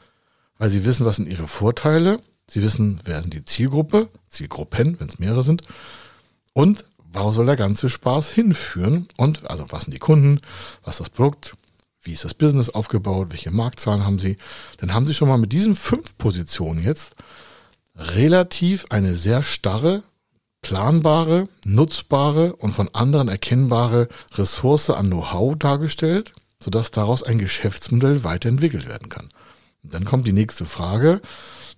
weil 0.57 0.69
Sie 0.69 0.85
wissen, 0.85 1.05
was 1.05 1.17
sind 1.17 1.27
Ihre 1.27 1.47
Vorteile, 1.47 2.21
Sie 2.47 2.63
wissen, 2.63 3.01
wer 3.03 3.21
sind 3.21 3.33
die 3.33 3.43
Zielgruppe, 3.43 4.09
Zielgruppen, 4.29 4.99
wenn 4.99 5.09
es 5.09 5.19
mehrere 5.19 5.43
sind. 5.43 5.63
Und 6.53 6.85
wo 7.11 7.31
soll 7.31 7.45
der 7.45 7.57
ganze 7.57 7.89
Spaß 7.89 8.29
hinführen? 8.29 9.07
Und 9.17 9.49
also 9.49 9.65
was 9.71 9.83
sind 9.83 9.93
die 9.93 9.99
Kunden, 9.99 10.39
was 10.83 10.95
ist 10.95 10.99
das 11.01 11.09
Produkt, 11.09 11.55
wie 12.01 12.13
ist 12.13 12.23
das 12.23 12.33
Business 12.33 12.69
aufgebaut, 12.69 13.29
welche 13.31 13.51
Marktzahlen 13.51 14.05
haben 14.05 14.19
Sie? 14.19 14.37
Dann 14.77 14.93
haben 14.93 15.07
Sie 15.07 15.13
schon 15.13 15.27
mal 15.27 15.37
mit 15.37 15.51
diesen 15.51 15.75
fünf 15.75 16.17
Positionen 16.17 16.83
jetzt 16.83 17.15
relativ 17.95 18.85
eine 18.89 19.15
sehr 19.15 19.43
starre, 19.43 20.03
planbare, 20.61 21.47
nutzbare 21.65 22.55
und 22.55 22.71
von 22.71 22.89
anderen 22.93 23.27
erkennbare 23.27 24.07
Ressource 24.33 24.89
an 24.89 25.07
Know-how 25.07 25.55
dargestellt, 25.57 26.33
sodass 26.59 26.91
daraus 26.91 27.23
ein 27.23 27.37
Geschäftsmodell 27.37 28.23
weiterentwickelt 28.23 28.87
werden 28.87 29.09
kann. 29.09 29.29
Und 29.83 29.93
dann 29.93 30.05
kommt 30.05 30.27
die 30.27 30.33
nächste 30.33 30.65
Frage, 30.65 31.21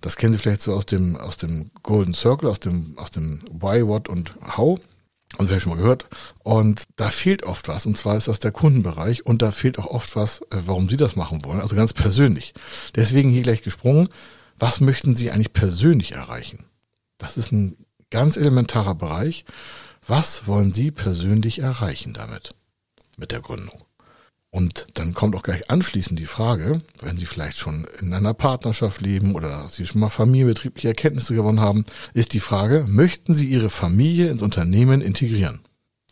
das 0.00 0.16
kennen 0.16 0.32
Sie 0.32 0.38
vielleicht 0.38 0.62
so 0.62 0.74
aus 0.74 0.86
dem, 0.86 1.16
aus 1.16 1.36
dem 1.36 1.70
Golden 1.82 2.14
Circle, 2.14 2.48
aus 2.48 2.60
dem, 2.60 2.96
aus 2.98 3.10
dem 3.10 3.40
Why, 3.50 3.86
What 3.86 4.08
und 4.08 4.34
How. 4.56 4.78
Und 5.36 5.48
vielleicht 5.48 5.64
schon 5.64 5.72
mal 5.72 5.82
gehört. 5.82 6.06
Und 6.38 6.84
da 6.96 7.10
fehlt 7.10 7.42
oft 7.42 7.68
was. 7.68 7.84
Und 7.84 7.98
zwar 7.98 8.16
ist 8.16 8.28
das 8.28 8.38
der 8.38 8.50
Kundenbereich. 8.50 9.26
Und 9.26 9.42
da 9.42 9.50
fehlt 9.50 9.78
auch 9.78 9.86
oft 9.86 10.16
was, 10.16 10.40
äh, 10.50 10.56
warum 10.64 10.88
Sie 10.88 10.96
das 10.96 11.16
machen 11.16 11.44
wollen. 11.44 11.60
Also 11.60 11.76
ganz 11.76 11.92
persönlich. 11.92 12.54
Deswegen 12.96 13.28
hier 13.28 13.42
gleich 13.42 13.60
gesprungen. 13.62 14.08
Was 14.58 14.80
möchten 14.80 15.14
Sie 15.14 15.30
eigentlich 15.30 15.52
persönlich 15.52 16.12
erreichen? 16.12 16.64
Das 17.16 17.36
ist 17.36 17.52
ein 17.52 17.76
ganz 18.10 18.36
elementarer 18.36 18.94
Bereich. 18.94 19.44
Was 20.06 20.46
wollen 20.46 20.72
Sie 20.72 20.90
persönlich 20.90 21.60
erreichen 21.60 22.12
damit? 22.12 22.54
Mit 23.16 23.30
der 23.30 23.40
Gründung. 23.40 23.84
Und 24.50 24.86
dann 24.94 25.14
kommt 25.14 25.36
auch 25.36 25.42
gleich 25.42 25.70
anschließend 25.70 26.18
die 26.18 26.26
Frage, 26.26 26.80
wenn 27.00 27.18
Sie 27.18 27.26
vielleicht 27.26 27.58
schon 27.58 27.86
in 28.00 28.12
einer 28.14 28.34
Partnerschaft 28.34 29.00
leben 29.00 29.34
oder 29.34 29.68
Sie 29.68 29.86
schon 29.86 30.00
mal 30.00 30.08
familienbetriebliche 30.08 30.88
Erkenntnisse 30.88 31.34
gewonnen 31.34 31.60
haben, 31.60 31.84
ist 32.14 32.32
die 32.32 32.40
Frage, 32.40 32.86
möchten 32.88 33.34
Sie 33.34 33.46
Ihre 33.46 33.70
Familie 33.70 34.30
ins 34.30 34.42
Unternehmen 34.42 35.02
integrieren? 35.02 35.60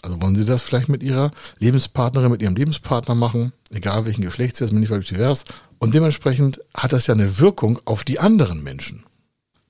Also 0.07 0.23
wollen 0.23 0.37
Sie 0.37 0.45
das 0.45 0.63
vielleicht 0.63 0.89
mit 0.89 1.03
Ihrer 1.03 1.33
Lebenspartnerin, 1.59 2.31
mit 2.31 2.41
Ihrem 2.41 2.55
Lebenspartner 2.55 3.17
machen, 3.17 3.53
egal 3.73 4.07
welchen 4.07 4.23
Geschlechts 4.23 4.61
jetzt, 4.61 4.73
nicht 4.73 5.11
divers. 5.11 5.45
Und 5.79 5.97
dementsprechend 5.97 6.61
hat 6.75 6.93
das 6.93 7.09
ja 7.09 7.15
eine 7.15 7.41
Wirkung 7.41 7.81
auf 7.87 8.05
die 8.05 8.21
anderen 8.21 8.63
Menschen. 8.63 9.05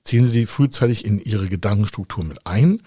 Ziehen 0.03 0.27
Sie 0.27 0.41
die 0.41 0.45
frühzeitig 0.45 1.05
in 1.05 1.17
Ihre 1.17 1.47
Gedankenstruktur 1.47 2.23
mit 2.23 2.45
ein 2.45 2.83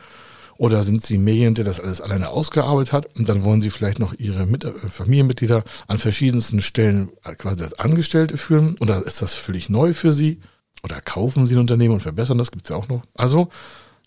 oder 0.59 0.85
sind 0.85 1.05
Sie 1.05 1.19
mehr 1.19 1.51
der 1.51 1.65
das 1.65 1.81
alles 1.81 2.01
alleine 2.01 2.29
ausgearbeitet 2.29 2.93
hat 2.93 3.17
und 3.17 3.29
dann 3.29 3.43
wollen 3.43 3.63
Sie 3.63 3.71
vielleicht 3.71 3.99
noch 3.99 4.15
Ihre 4.17 4.47
Mit 4.47 4.63
äh, 4.63 4.71
Familienmitglieder 4.71 5.65
an 5.89 5.99
verschiedensten 5.99 6.63
Stellen 6.63 7.11
quasi 7.37 7.65
als 7.65 7.81
Angestellte 7.81 8.37
führen? 8.37 8.77
Oder 8.79 9.05
ist 9.05 9.23
das 9.23 9.35
völlig 9.35 9.69
neu 9.69 9.93
für 9.93 10.13
Sie? 10.13 10.39
Oder 10.85 11.01
kaufen 11.01 11.47
Sie 11.47 11.57
ein 11.57 11.61
Unternehmen 11.61 11.95
und 11.95 12.01
verbessern 12.01 12.39
das? 12.39 12.53
Gibt 12.53 12.67
es 12.67 12.71
ja 12.71 12.77
auch 12.77 12.87
noch. 12.87 13.03
Also 13.15 13.49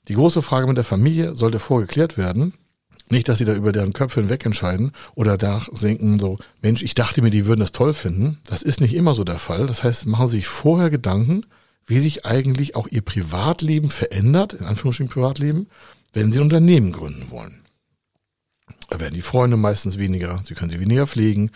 die 0.08 0.16
große 0.16 0.42
Frage 0.42 0.66
mit 0.66 0.78
der 0.78 0.86
Familie 0.86 1.36
sollte 1.36 1.60
vorgeklärt 1.60 2.18
werden. 2.18 2.54
Nicht, 3.14 3.30
dass 3.30 3.38
sie 3.38 3.46
da 3.46 3.54
über 3.54 3.72
deren 3.72 3.94
Köpfe 3.94 4.22
hinweg 4.22 4.44
entscheiden 4.44 4.92
oder 5.14 5.38
nachdenken 5.38 6.20
so, 6.20 6.40
Mensch, 6.64 6.82
ich 6.82 6.96
dachte 6.96 7.22
mir, 7.22 7.30
die 7.30 7.46
würden 7.46 7.60
das 7.60 7.72
toll 7.72 7.94
finden. 7.94 8.40
Das 8.46 8.64
ist 8.64 8.82
nicht 8.82 8.96
immer 8.96 9.14
so 9.14 9.24
der 9.24 9.38
Fall. 9.38 9.68
Das 9.68 9.84
heißt, 9.84 10.08
machen 10.08 10.30
Sie 10.30 10.38
sich 10.38 10.48
vorher 10.48 10.90
Gedanken, 10.90 11.42
wie 11.86 12.00
sich 12.00 12.26
eigentlich 12.26 12.76
auch 12.76 12.88
Ihr 12.88 13.04
Privatleben 13.04 13.92
verändert, 13.92 14.54
in 14.54 14.66
Anführungsstrichen 14.66 15.14
Privatleben, 15.14 15.68
wenn 16.12 16.32
Sie 16.32 16.40
ein 16.40 16.46
Unternehmen 16.46 16.92
gründen 16.92 17.30
wollen. 17.30 17.62
Da 18.90 19.00
werden 19.00 19.14
die 19.14 19.22
Freunde 19.22 19.58
meistens 19.58 20.00
weniger, 20.00 20.42
Sie 20.44 20.56
können 20.56 20.72
sie 20.72 20.80
weniger 20.80 21.06
pflegen. 21.06 21.52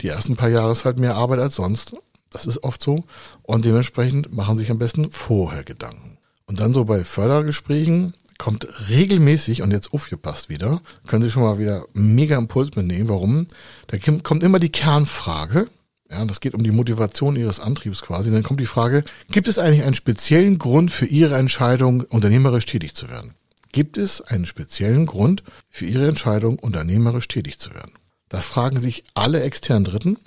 Die 0.00 0.08
ersten 0.08 0.36
paar 0.36 0.48
Jahre 0.48 0.72
ist 0.72 0.86
halt 0.86 0.98
mehr 0.98 1.16
Arbeit 1.16 1.40
als 1.40 1.56
sonst. 1.56 1.94
Das 2.30 2.46
ist 2.46 2.64
oft 2.64 2.82
so. 2.82 3.04
Und 3.42 3.66
dementsprechend 3.66 4.32
machen 4.32 4.56
Sie 4.56 4.62
sich 4.62 4.70
am 4.70 4.78
besten 4.78 5.10
vorher 5.10 5.62
Gedanken. 5.62 6.16
Und 6.46 6.60
dann 6.60 6.72
so 6.72 6.86
bei 6.86 7.04
Fördergesprächen 7.04 8.14
kommt 8.38 8.66
regelmäßig, 8.88 9.62
und 9.62 9.70
jetzt 9.70 9.92
aufgepasst 9.92 10.48
wieder, 10.48 10.80
können 11.06 11.22
Sie 11.22 11.30
schon 11.30 11.42
mal 11.42 11.58
wieder 11.58 11.86
mega 11.92 12.36
Impuls 12.38 12.74
mitnehmen. 12.76 13.08
Warum? 13.08 13.46
Da 13.88 13.98
kommt 13.98 14.42
immer 14.42 14.58
die 14.58 14.72
Kernfrage. 14.72 15.68
Ja, 16.10 16.24
das 16.26 16.40
geht 16.40 16.54
um 16.54 16.62
die 16.62 16.72
Motivation 16.72 17.36
Ihres 17.36 17.60
Antriebs 17.60 18.02
quasi. 18.02 18.30
Dann 18.30 18.42
kommt 18.42 18.60
die 18.60 18.66
Frage, 18.66 19.04
gibt 19.30 19.48
es 19.48 19.58
eigentlich 19.58 19.84
einen 19.84 19.94
speziellen 19.94 20.58
Grund 20.58 20.90
für 20.90 21.06
Ihre 21.06 21.36
Entscheidung, 21.36 22.02
unternehmerisch 22.02 22.66
tätig 22.66 22.94
zu 22.94 23.08
werden? 23.08 23.34
Gibt 23.72 23.96
es 23.96 24.20
einen 24.20 24.44
speziellen 24.44 25.06
Grund 25.06 25.42
für 25.70 25.86
Ihre 25.86 26.06
Entscheidung, 26.06 26.58
unternehmerisch 26.58 27.28
tätig 27.28 27.58
zu 27.58 27.74
werden? 27.74 27.92
Das 28.28 28.44
fragen 28.44 28.78
sich 28.78 29.04
alle 29.14 29.42
externen 29.42 29.84
Dritten. 29.84 30.18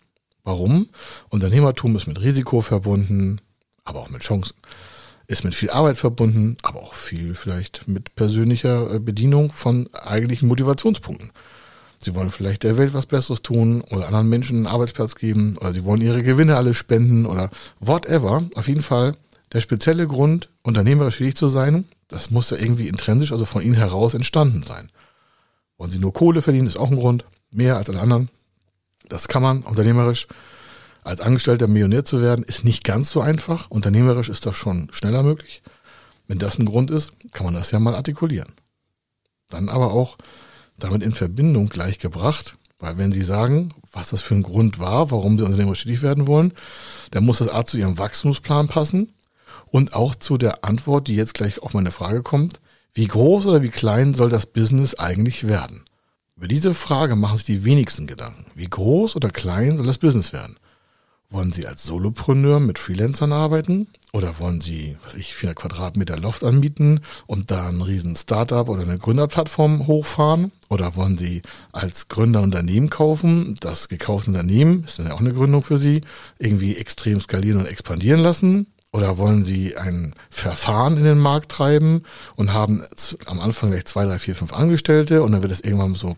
Warum? 0.44 0.90
Unternehmertum 1.30 1.96
ist 1.96 2.08
mit 2.08 2.22
Risiko 2.22 2.62
verbunden, 2.62 3.42
aber 3.84 4.00
auch 4.00 4.10
mit 4.10 4.22
Chancen. 4.22 4.56
Ist 5.28 5.44
mit 5.44 5.56
viel 5.56 5.72
Arbeit 5.72 5.98
verbunden, 5.98 6.58
aber 6.62 6.82
auch 6.82 6.94
viel 6.94 7.34
vielleicht 7.34 7.88
mit 7.88 8.16
persönlicher 8.16 8.94
äh, 8.94 9.00
Bedienung 9.00 9.52
von 9.52 9.90
eigentlichen 9.94 10.48
Motivationspunkten. 10.48 11.32
Sie 11.98 12.14
wollen 12.14 12.30
vielleicht 12.30 12.64
der 12.64 12.78
Welt 12.78 12.94
was 12.94 13.08
Besseres 13.08 13.42
tun 13.42 13.82
oder 13.82 14.08
anderen 14.08 14.30
Menschen 14.30 14.58
einen 14.58 14.68
Arbeitsplatz 14.68 15.16
geben 15.16 15.58
oder 15.58 15.74
sie 15.74 15.86
wollen 15.86 16.02
ihre 16.02 16.22
Gewinne 16.22 16.56
alle 16.56 16.74
spenden 16.74 17.26
oder 17.26 17.50
whatever. 17.80 18.44
Auf 18.54 18.68
jeden 18.68 18.82
Fall 18.82 19.16
der 19.54 19.62
spezielle 19.62 20.06
Grund, 20.06 20.50
unternehmerisch 20.62 21.18
tätig 21.18 21.36
zu 21.36 21.48
sein, 21.48 21.86
das 22.08 22.30
muss 22.30 22.50
ja 22.50 22.58
irgendwie 22.58 22.88
intrinsisch, 22.88 23.32
also 23.32 23.46
von 23.46 23.62
ihnen 23.62 23.74
heraus 23.76 24.14
entstanden 24.14 24.64
sein. 24.64 24.92
Wollen 25.78 25.92
sie 25.92 26.00
nur 26.00 26.14
Kohle 26.14 26.42
verdienen, 26.42 26.68
ist 26.68 26.78
auch 26.78 26.92
ein 26.92 26.98
Grund, 26.98 27.26
mehr 27.52 27.78
als 27.78 27.90
alle 27.90 28.02
anderen. 28.02 28.30
Das 29.10 29.28
kann 29.28 29.42
man 29.42 29.64
unternehmerisch. 29.64 30.28
Als 31.06 31.22
Angestellter 31.22 31.68
Millionär 31.68 32.04
zu 32.04 32.20
werden, 32.20 32.44
ist 32.44 32.64
nicht 32.64 32.84
ganz 32.84 33.12
so 33.12 33.22
einfach. 33.22 33.70
Unternehmerisch 33.70 34.28
ist 34.28 34.48
das 34.48 34.56
schon 34.56 34.88
schneller 34.92 35.22
möglich. 35.22 35.62
Wenn 36.28 36.40
das 36.40 36.58
ein 36.58 36.66
Grund 36.66 36.90
ist, 36.90 37.12
kann 37.32 37.46
man 37.46 37.54
das 37.54 37.70
ja 37.70 37.80
mal 37.80 37.94
artikulieren. 37.94 38.54
Dann 39.50 39.70
aber 39.70 39.94
auch 39.94 40.18
damit 40.80 41.04
in 41.04 41.12
Verbindung 41.12 41.70
gleich 41.70 42.00
gebracht, 42.00 42.58
weil 42.80 42.98
wenn 42.98 43.12
Sie 43.12 43.22
sagen, 43.22 43.72
was 43.92 44.10
das 44.10 44.22
für 44.22 44.34
ein 44.34 44.42
Grund 44.42 44.80
war, 44.80 45.12
warum 45.12 45.38
Sie 45.38 45.46
unternehmerisch 45.46 45.84
tätig 45.84 46.02
werden 46.02 46.26
wollen, 46.26 46.54
dann 47.12 47.24
muss 47.24 47.38
das 47.38 47.50
A 47.50 47.66
zu 47.66 47.78
Ihrem 47.78 48.00
Wachstumsplan 48.00 48.68
passen 48.68 49.14
und 49.68 49.94
auch 49.94 50.16
zu 50.16 50.40
der 50.40 50.66
Antwort, 50.66 51.08
die 51.08 51.16
jetzt 51.16 51.36
gleich 51.36 51.62
auf 51.62 51.76
meine 51.76 51.92
Frage 51.92 52.24
kommt, 52.24 52.60
wie 52.96 53.06
groß 53.06 53.46
oder 53.46 53.62
wie 53.62 53.70
klein 53.70 54.16
soll 54.16 54.30
das 54.30 54.48
Business 54.48 54.96
eigentlich 54.96 55.48
werden? 55.48 55.84
Über 56.36 56.48
diese 56.48 56.74
Frage 56.74 57.16
machen 57.16 57.38
sich 57.38 57.46
die 57.46 57.64
wenigsten 57.64 58.08
Gedanken. 58.08 58.48
Wie 58.56 58.68
groß 58.68 59.16
oder 59.16 59.30
klein 59.30 59.78
soll 59.78 59.86
das 59.86 60.00
Business 60.00 60.34
werden? 60.34 60.58
Wollen 61.30 61.52
Sie 61.52 61.68
als 61.68 61.84
Solopreneur 61.84 62.60
mit 62.60 62.80
Freelancern 62.80 63.34
arbeiten? 63.34 63.88
Oder 64.14 64.40
wollen 64.40 64.62
Sie, 64.62 64.96
was 65.04 65.16
ich, 65.16 65.36
400 65.36 65.58
Quadratmeter 65.58 66.18
Loft 66.18 66.44
anbieten 66.44 67.02
und 67.28 67.52
da 67.52 67.68
ein 67.68 67.82
riesen 67.82 68.16
Startup 68.16 68.70
oder 68.70 68.84
eine 68.84 68.98
Gründerplattform 68.98 69.88
hochfahren? 69.88 70.54
Oder 70.70 70.96
wollen 70.96 71.18
Sie 71.18 71.42
als 71.74 72.08
Gründer 72.08 72.42
Unternehmen 72.42 72.90
kaufen? 72.90 73.58
Das 73.60 73.90
gekaufte 73.90 74.30
Unternehmen 74.30 74.86
ist 74.86 75.00
dann 75.00 75.08
ja 75.08 75.14
auch 75.14 75.20
eine 75.20 75.34
Gründung 75.34 75.64
für 75.64 75.78
Sie. 75.78 76.02
Irgendwie 76.40 76.78
extrem 76.78 77.20
skalieren 77.20 77.60
und 77.60 77.66
expandieren 77.66 78.22
lassen? 78.22 78.68
Oder 78.94 79.18
wollen 79.18 79.44
Sie 79.44 79.76
ein 79.76 80.14
Verfahren 80.30 80.96
in 80.96 81.04
den 81.04 81.20
Markt 81.20 81.52
treiben 81.52 82.04
und 82.38 82.54
haben 82.54 82.86
am 83.26 83.42
Anfang 83.42 83.72
gleich 83.72 83.84
zwei, 83.84 84.06
drei, 84.06 84.20
vier, 84.20 84.36
fünf 84.36 84.54
Angestellte 84.54 85.22
und 85.24 85.34
dann 85.34 85.44
wird 85.44 85.52
es 85.52 85.60
irgendwann 85.60 85.94
so 85.96 86.16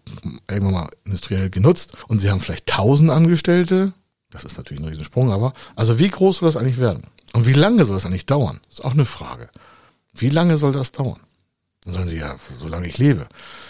irgendwann 0.48 0.74
mal 0.74 0.90
industriell 1.04 1.50
genutzt 1.50 1.98
und 2.08 2.20
Sie 2.20 2.30
haben 2.30 2.40
vielleicht 2.40 2.68
tausend 2.68 3.10
Angestellte. 3.10 3.94
Das 4.32 4.44
ist 4.44 4.58
natürlich 4.58 4.84
ein 4.84 4.90
Riesensprung, 4.90 5.32
aber 5.32 5.54
also 5.76 6.00
wie 6.00 6.10
groß 6.10 6.38
soll 6.38 6.48
das 6.48 6.58
eigentlich 6.58 6.80
werden? 6.80 7.04
Und 7.34 7.46
wie 7.46 7.54
lange 7.54 7.86
soll 7.86 7.96
das 7.96 8.06
eigentlich 8.06 8.26
dauern? 8.26 8.60
Das 8.66 8.80
ist 8.80 8.86
auch 8.86 8.94
eine 8.94 9.06
Frage. 9.06 9.50
Wie 10.14 10.30
lange 10.30 10.58
soll 10.58 10.72
das 10.72 10.92
dauern? 10.92 11.20
Dann 11.86 11.94
sagen 11.94 12.10
Sie 12.10 12.18
ja, 12.18 12.36
solange 12.58 12.88
ich 12.88 12.98
lebe. 12.98 13.28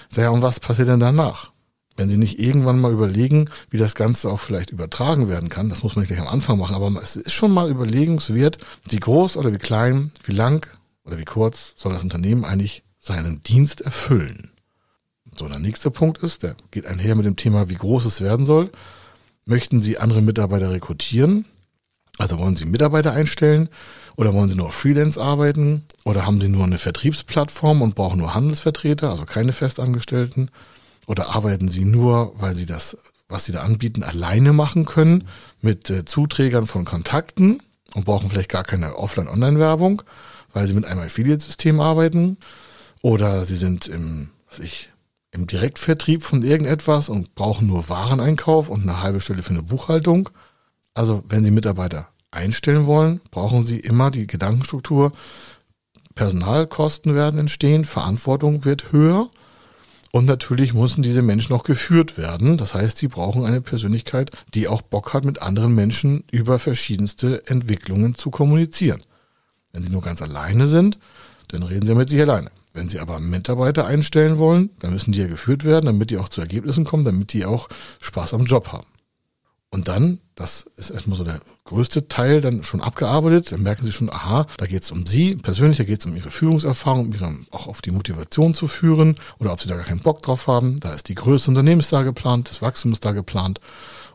Sag 0.10 0.24
ja, 0.24 0.30
und 0.30 0.42
was 0.42 0.60
passiert 0.60 0.88
denn 0.88 1.00
danach? 1.00 1.52
wenn 1.98 2.10
Sie 2.10 2.18
nicht 2.18 2.40
irgendwann 2.40 2.80
mal 2.80 2.94
überlegen, 2.94 3.50
wie 3.70 3.78
das 3.78 3.96
Ganze 3.96 4.30
auch 4.30 4.40
vielleicht 4.40 4.70
übertragen 4.70 5.28
werden 5.28 5.50
kann, 5.50 5.68
das 5.68 5.84
muss 5.84 5.96
man 5.96 6.04
nicht 6.04 6.10
gleich 6.10 6.22
am 6.22 6.28
Anfang 6.28 6.58
machen, 6.58 6.76
aber 6.76 6.90
es 7.02 7.16
ist 7.16 7.34
schon 7.34 7.52
mal 7.52 7.70
überlegenswert, 7.70 8.60
wie 8.88 9.00
groß 9.00 9.36
oder 9.36 9.52
wie 9.52 9.58
klein, 9.58 10.12
wie 10.24 10.32
lang 10.32 10.72
oder 11.04 11.18
wie 11.18 11.26
kurz 11.26 11.74
soll 11.76 11.94
das 11.94 12.04
Unternehmen 12.04 12.46
eigentlich 12.46 12.84
seinen 13.00 13.42
Dienst 13.42 13.82
erfüllen. 13.82 14.52
So, 15.38 15.48
der 15.48 15.60
nächste 15.60 15.92
Punkt 15.92 16.20
ist, 16.20 16.44
der 16.44 16.56
geht 16.72 16.86
einher 16.86 17.16
mit 17.16 17.26
dem 17.26 17.36
Thema, 17.36 17.70
wie 17.70 17.76
groß 17.76 18.06
es 18.06 18.22
werden 18.22 18.46
soll. 18.46 18.72
Möchten 19.48 19.82
Sie 19.82 19.98
andere 19.98 20.22
Mitarbeiter 20.22 20.72
rekrutieren? 20.72 21.46
Also 22.18 22.38
wollen 22.38 22.58
Sie 22.58 22.66
Mitarbeiter 22.66 23.14
einstellen 23.14 23.70
oder 24.18 24.34
wollen 24.34 24.50
Sie 24.50 24.58
nur 24.58 24.72
Freelance 24.72 25.22
arbeiten 25.22 25.86
oder 26.04 26.26
haben 26.26 26.42
Sie 26.42 26.50
nur 26.50 26.66
eine 26.66 26.78
Vertriebsplattform 26.78 27.82
und 27.82 27.96
brauchen 27.96 28.20
nur 28.20 28.34
Handelsvertreter, 28.34 29.10
also 29.10 29.24
keine 29.24 29.54
Festangestellten? 29.54 30.52
Oder 31.06 31.30
arbeiten 31.34 31.70
Sie 31.70 31.86
nur, 31.86 32.34
weil 32.38 32.56
Sie 32.56 32.66
das, 32.66 32.98
was 33.30 33.46
Sie 33.46 33.54
da 33.54 33.62
anbieten, 33.62 34.04
alleine 34.04 34.52
machen 34.52 34.84
können 34.84 35.30
mit 35.62 35.90
äh, 35.90 36.04
Zuträgern 36.04 36.66
von 36.66 36.84
Kontakten 36.84 37.62
und 37.94 38.04
brauchen 38.04 38.30
vielleicht 38.30 38.50
gar 38.50 38.66
keine 38.66 38.98
Offline-Online-Werbung, 38.98 40.02
weil 40.52 40.68
Sie 40.68 40.74
mit 40.74 40.84
einem 40.84 41.00
Affiliate-System 41.00 41.80
arbeiten? 41.80 42.36
Oder 43.02 43.46
Sie 43.46 43.56
sind 43.56 43.88
im, 43.88 44.32
was 44.50 44.60
ich, 44.60 44.90
im 45.38 45.48
Direktvertrieb 45.48 46.24
von 46.24 46.44
irgendetwas 46.44 47.10
und 47.10 47.36
brauchen 47.36 47.68
nur 47.68 47.88
Wareneinkauf 47.90 48.70
und 48.70 48.82
eine 48.82 49.02
halbe 49.02 49.22
Stelle 49.22 49.44
für 49.44 49.52
eine 49.52 49.64
Buchhaltung? 49.64 50.30
Also, 50.94 51.24
wenn 51.28 51.44
Sie 51.44 51.52
Mitarbeiter 51.52 52.10
einstellen 52.32 52.86
wollen, 52.88 53.22
brauchen 53.32 53.64
Sie 53.64 53.80
immer 53.80 54.12
die 54.12 54.28
Gedankenstruktur, 54.28 55.12
Personalkosten 56.16 57.16
werden 57.16 57.40
entstehen, 57.40 57.86
Verantwortung 57.86 58.66
wird 58.66 58.92
höher 58.92 59.30
und 60.12 60.26
natürlich 60.26 60.74
müssen 60.74 61.04
diese 61.04 61.22
Menschen 61.22 61.54
auch 61.54 61.64
geführt 61.64 62.18
werden. 62.18 62.58
Das 62.58 62.74
heißt, 62.74 62.98
sie 62.98 63.08
brauchen 63.08 63.46
eine 63.46 63.62
Persönlichkeit, 63.62 64.32
die 64.54 64.68
auch 64.68 64.82
Bock 64.82 65.14
hat, 65.14 65.26
mit 65.26 65.42
anderen 65.42 65.76
Menschen 65.76 66.24
über 66.32 66.58
verschiedenste 66.58 67.46
Entwicklungen 67.48 68.16
zu 68.16 68.32
kommunizieren. 68.32 69.02
Wenn 69.72 69.84
sie 69.84 69.92
nur 69.92 70.02
ganz 70.02 70.22
alleine 70.24 70.66
sind, 70.66 70.98
dann 71.50 71.62
reden 71.62 71.86
sie 71.86 71.94
mit 71.94 72.10
sich 72.10 72.20
alleine. 72.20 72.50
Wenn 72.78 72.90
Sie 72.90 73.00
aber 73.00 73.20
Mitarbeiter 73.20 73.88
einstellen 73.88 74.38
wollen, 74.38 74.70
dann 74.82 74.94
müssen 74.94 75.12
die 75.12 75.20
ja 75.20 75.26
geführt 75.26 75.64
werden, 75.64 75.88
damit 75.88 76.12
die 76.12 76.20
auch 76.20 76.30
zu 76.30 76.42
Ergebnissen 76.42 76.86
kommen, 76.86 77.06
damit 77.06 77.34
die 77.34 77.44
auch 77.44 77.70
Spaß 78.02 78.36
am 78.36 78.46
Job 78.46 78.72
haben. 78.72 78.86
Und 79.72 79.88
dann, 79.88 80.20
das 80.36 80.70
ist 80.76 80.92
erstmal 80.92 81.18
so 81.18 81.24
der 81.24 81.40
größte 81.64 82.08
Teil, 82.08 82.40
dann 82.40 82.62
schon 82.62 82.82
abgearbeitet, 82.82 83.52
dann 83.52 83.64
merken 83.64 83.84
Sie 83.84 83.92
schon, 83.92 84.12
aha, 84.12 84.46
da 84.58 84.68
geht 84.68 84.84
es 84.84 84.92
um 84.92 85.08
Sie 85.08 85.36
persönlich, 85.38 85.80
da 85.80 85.86
geht 85.86 86.02
es 86.02 86.06
um 86.06 86.16
Ihre 86.16 86.30
Führungserfahrung, 86.30 87.08
um 87.08 87.14
Ihre, 87.14 87.36
auch 87.50 87.66
auf 87.66 87.82
die 87.82 87.90
Motivation 87.90 88.54
zu 88.54 88.68
führen 88.68 89.16
oder 89.40 89.54
ob 89.54 89.60
Sie 89.60 89.68
da 89.68 89.76
gar 89.76 89.84
keinen 89.84 90.02
Bock 90.02 90.22
drauf 90.22 90.46
haben. 90.46 90.80
Da 90.80 90.94
ist 90.94 91.10
die 91.10 91.16
Größe 91.16 91.46
des 91.46 91.48
Unternehmens 91.48 91.90
da 91.90 92.04
geplant, 92.04 92.52
das 92.52 92.62
Wachstum 92.62 92.92
ist 92.92 93.04
da 93.04 93.12
geplant. 93.12 93.60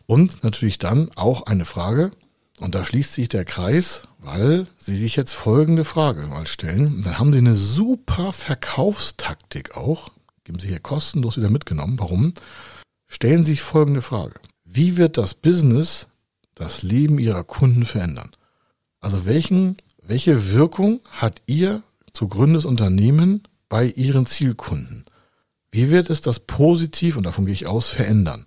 Und 0.07 0.45
natürlich 0.45 0.79
dann 0.79 1.11
auch 1.17 1.47
eine 1.47 1.65
Frage, 1.65 2.13
und 2.61 2.77
da 2.77 2.85
schließt 2.85 3.15
sich 3.15 3.29
der 3.29 3.45
Kreis, 3.45 4.07
weil 4.23 4.67
Sie 4.79 4.97
sich 4.97 5.17
jetzt 5.17 5.33
folgende 5.35 5.85
Frage 5.85 6.27
mal 6.29 6.47
stellen. 6.47 7.03
Dann 7.03 7.19
haben 7.19 7.33
Sie 7.33 7.39
eine 7.41 7.57
super 7.57 8.33
Verkaufstaktik 8.33 9.77
auch, 9.77 10.11
geben 10.45 10.59
Sie 10.59 10.69
hier 10.69 10.81
kostenlos 10.81 11.37
wieder 11.37 11.51
mitgenommen. 11.51 11.99
Warum? 11.99 12.35
Stellen 13.09 13.45
Sie 13.45 13.53
sich 13.53 13.63
folgende 13.63 14.01
Frage. 14.03 14.35
wie 14.65 14.97
wird 14.97 15.19
das 15.19 15.35
Business 15.35 16.07
das 16.55 16.83
Leben 16.83 17.19
Ihrer 17.19 17.45
Kunden 17.45 17.85
verändern? 17.85 18.31
Also 19.01 19.27
welchen, 19.27 19.77
welche 20.03 20.53
Wirkung 20.53 21.01
hat 21.11 21.43
Ihr 21.47 21.83
zu 22.13 22.29
gründendes 22.29 22.65
Unternehmen 22.65 23.43
bei 23.69 23.87
Ihren 23.87 24.27
Zielkunden? 24.27 25.05
Wie 25.71 25.91
wird 25.91 26.11
es 26.11 26.21
das 26.21 26.41
positiv, 26.41 27.17
und 27.17 27.25
davon 27.25 27.47
gehe 27.47 27.55
ich 27.55 27.67
aus, 27.67 27.89
verändern? 27.89 28.47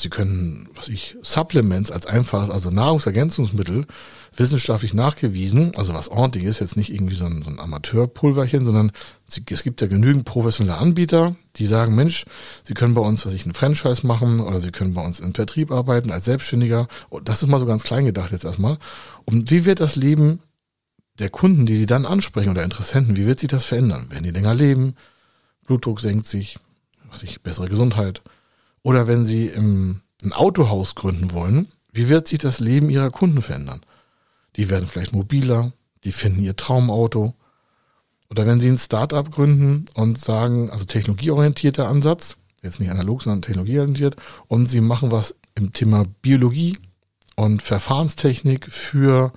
Sie 0.00 0.08
können, 0.08 0.68
was 0.74 0.88
ich, 0.88 1.16
Supplements 1.22 1.90
als 1.90 2.06
einfaches, 2.06 2.50
also 2.50 2.70
Nahrungsergänzungsmittel, 2.70 3.86
wissenschaftlich 4.36 4.94
nachgewiesen, 4.94 5.72
also 5.76 5.92
was 5.92 6.08
ordentlich 6.08 6.44
ist, 6.44 6.60
jetzt 6.60 6.76
nicht 6.76 6.92
irgendwie 6.92 7.14
so 7.14 7.26
ein, 7.26 7.42
so 7.42 7.50
ein 7.50 7.58
Amateurpulverchen, 7.58 8.64
sondern 8.64 8.92
es 9.28 9.62
gibt 9.62 9.80
ja 9.80 9.86
genügend 9.86 10.24
professionelle 10.24 10.78
Anbieter, 10.78 11.36
die 11.56 11.66
sagen, 11.66 11.94
Mensch, 11.94 12.24
Sie 12.64 12.74
können 12.74 12.94
bei 12.94 13.02
uns, 13.02 13.26
was 13.26 13.32
ich, 13.32 13.44
einen 13.44 13.54
Franchise 13.54 14.06
machen 14.06 14.40
oder 14.40 14.60
Sie 14.60 14.70
können 14.70 14.94
bei 14.94 15.04
uns 15.04 15.20
im 15.20 15.34
Vertrieb 15.34 15.70
arbeiten 15.70 16.10
als 16.10 16.24
Selbstständiger. 16.24 16.88
Und 17.08 17.28
das 17.28 17.42
ist 17.42 17.48
mal 17.48 17.60
so 17.60 17.66
ganz 17.66 17.82
klein 17.82 18.04
gedacht 18.04 18.32
jetzt 18.32 18.44
erstmal. 18.44 18.78
Und 19.24 19.50
wie 19.50 19.64
wird 19.64 19.80
das 19.80 19.96
Leben 19.96 20.40
der 21.18 21.28
Kunden, 21.30 21.66
die 21.66 21.76
Sie 21.76 21.86
dann 21.86 22.06
ansprechen 22.06 22.50
oder 22.50 22.64
Interessenten, 22.64 23.16
wie 23.16 23.26
wird 23.26 23.40
sich 23.40 23.50
das 23.50 23.64
verändern? 23.64 24.10
Werden 24.10 24.24
die 24.24 24.30
länger 24.30 24.54
leben? 24.54 24.94
Blutdruck 25.66 26.00
senkt 26.00 26.26
sich, 26.26 26.58
was 27.10 27.22
ich, 27.22 27.42
bessere 27.42 27.68
Gesundheit, 27.68 28.22
oder 28.82 29.06
wenn 29.06 29.24
Sie 29.24 29.46
im, 29.46 30.02
ein 30.24 30.32
Autohaus 30.32 30.94
gründen 30.94 31.32
wollen, 31.32 31.68
wie 31.92 32.08
wird 32.08 32.28
sich 32.28 32.38
das 32.38 32.60
Leben 32.60 32.90
Ihrer 32.90 33.10
Kunden 33.10 33.42
verändern? 33.42 33.80
Die 34.56 34.70
werden 34.70 34.86
vielleicht 34.86 35.12
mobiler, 35.12 35.72
die 36.04 36.12
finden 36.12 36.42
ihr 36.42 36.56
Traumauto. 36.56 37.34
Oder 38.30 38.46
wenn 38.46 38.60
Sie 38.60 38.68
ein 38.68 38.78
Startup 38.78 39.28
gründen 39.30 39.84
und 39.94 40.18
sagen, 40.18 40.70
also 40.70 40.84
technologieorientierter 40.84 41.88
Ansatz, 41.88 42.36
jetzt 42.62 42.80
nicht 42.80 42.90
analog, 42.90 43.22
sondern 43.22 43.42
technologieorientiert, 43.42 44.16
und 44.46 44.70
Sie 44.70 44.80
machen 44.80 45.10
was 45.10 45.34
im 45.54 45.72
Thema 45.72 46.04
Biologie 46.22 46.78
und 47.36 47.62
Verfahrenstechnik 47.62 48.70
für 48.70 49.32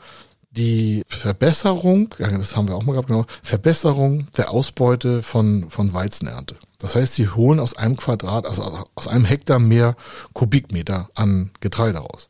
die 0.55 1.03
Verbesserung, 1.07 2.13
das 2.17 2.55
haben 2.55 2.67
wir 2.67 2.75
auch 2.75 2.83
mal 2.83 2.93
gehabt, 2.93 3.07
genau, 3.07 3.25
Verbesserung 3.41 4.27
der 4.37 4.51
Ausbeute 4.51 5.23
von, 5.23 5.69
von 5.69 5.93
Weizenernte. 5.93 6.55
Das 6.77 6.95
heißt, 6.95 7.15
sie 7.15 7.27
holen 7.29 7.59
aus 7.59 7.75
einem 7.75 7.97
Quadrat, 7.97 8.45
also 8.45 8.85
aus 8.93 9.07
einem 9.07 9.25
Hektar 9.25 9.59
mehr 9.59 9.95
Kubikmeter 10.33 11.09
an 11.15 11.51
Getreide 11.59 11.99
raus. 11.99 12.29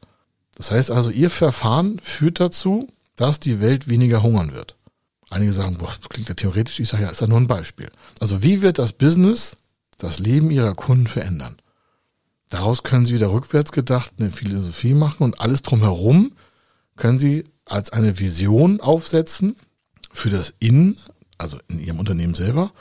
Das 0.55 0.71
heißt 0.71 0.91
also, 0.91 1.09
ihr 1.09 1.29
Verfahren 1.29 1.99
führt 1.99 2.39
dazu, 2.39 2.87
dass 3.15 3.39
die 3.39 3.59
Welt 3.59 3.89
weniger 3.89 4.23
hungern 4.23 4.53
wird. 4.53 4.77
Einige 5.29 5.51
sagen, 5.51 5.77
boah, 5.77 5.91
das 5.99 6.09
klingt 6.09 6.29
ja 6.29 6.35
theoretisch. 6.35 6.79
Ich 6.79 6.89
sage 6.89 7.03
ja, 7.03 7.09
ist 7.09 7.21
ja 7.21 7.27
nur 7.27 7.39
ein 7.39 7.47
Beispiel. 7.47 7.91
Also 8.19 8.43
wie 8.43 8.61
wird 8.61 8.77
das 8.79 8.93
Business 8.93 9.57
das 9.97 10.19
Leben 10.19 10.51
ihrer 10.51 10.75
Kunden 10.75 11.07
verändern? 11.07 11.57
Daraus 12.49 12.83
können 12.83 13.05
sie 13.05 13.15
wieder 13.15 13.31
rückwärts 13.31 13.71
gedacht 13.71 14.13
eine 14.19 14.31
Philosophie 14.31 14.93
machen 14.93 15.23
und 15.23 15.41
alles 15.41 15.63
drumherum 15.63 16.33
können 16.95 17.17
sie 17.17 17.43
als 17.65 17.91
eine 17.91 18.19
Vision 18.19 18.81
aufsetzen 18.81 19.55
für 20.11 20.29
das 20.29 20.53
Innen, 20.59 20.97
also 21.37 21.57
in 21.67 21.79
ihrem 21.79 21.99
Unternehmen 21.99 22.35
selber. 22.35 22.71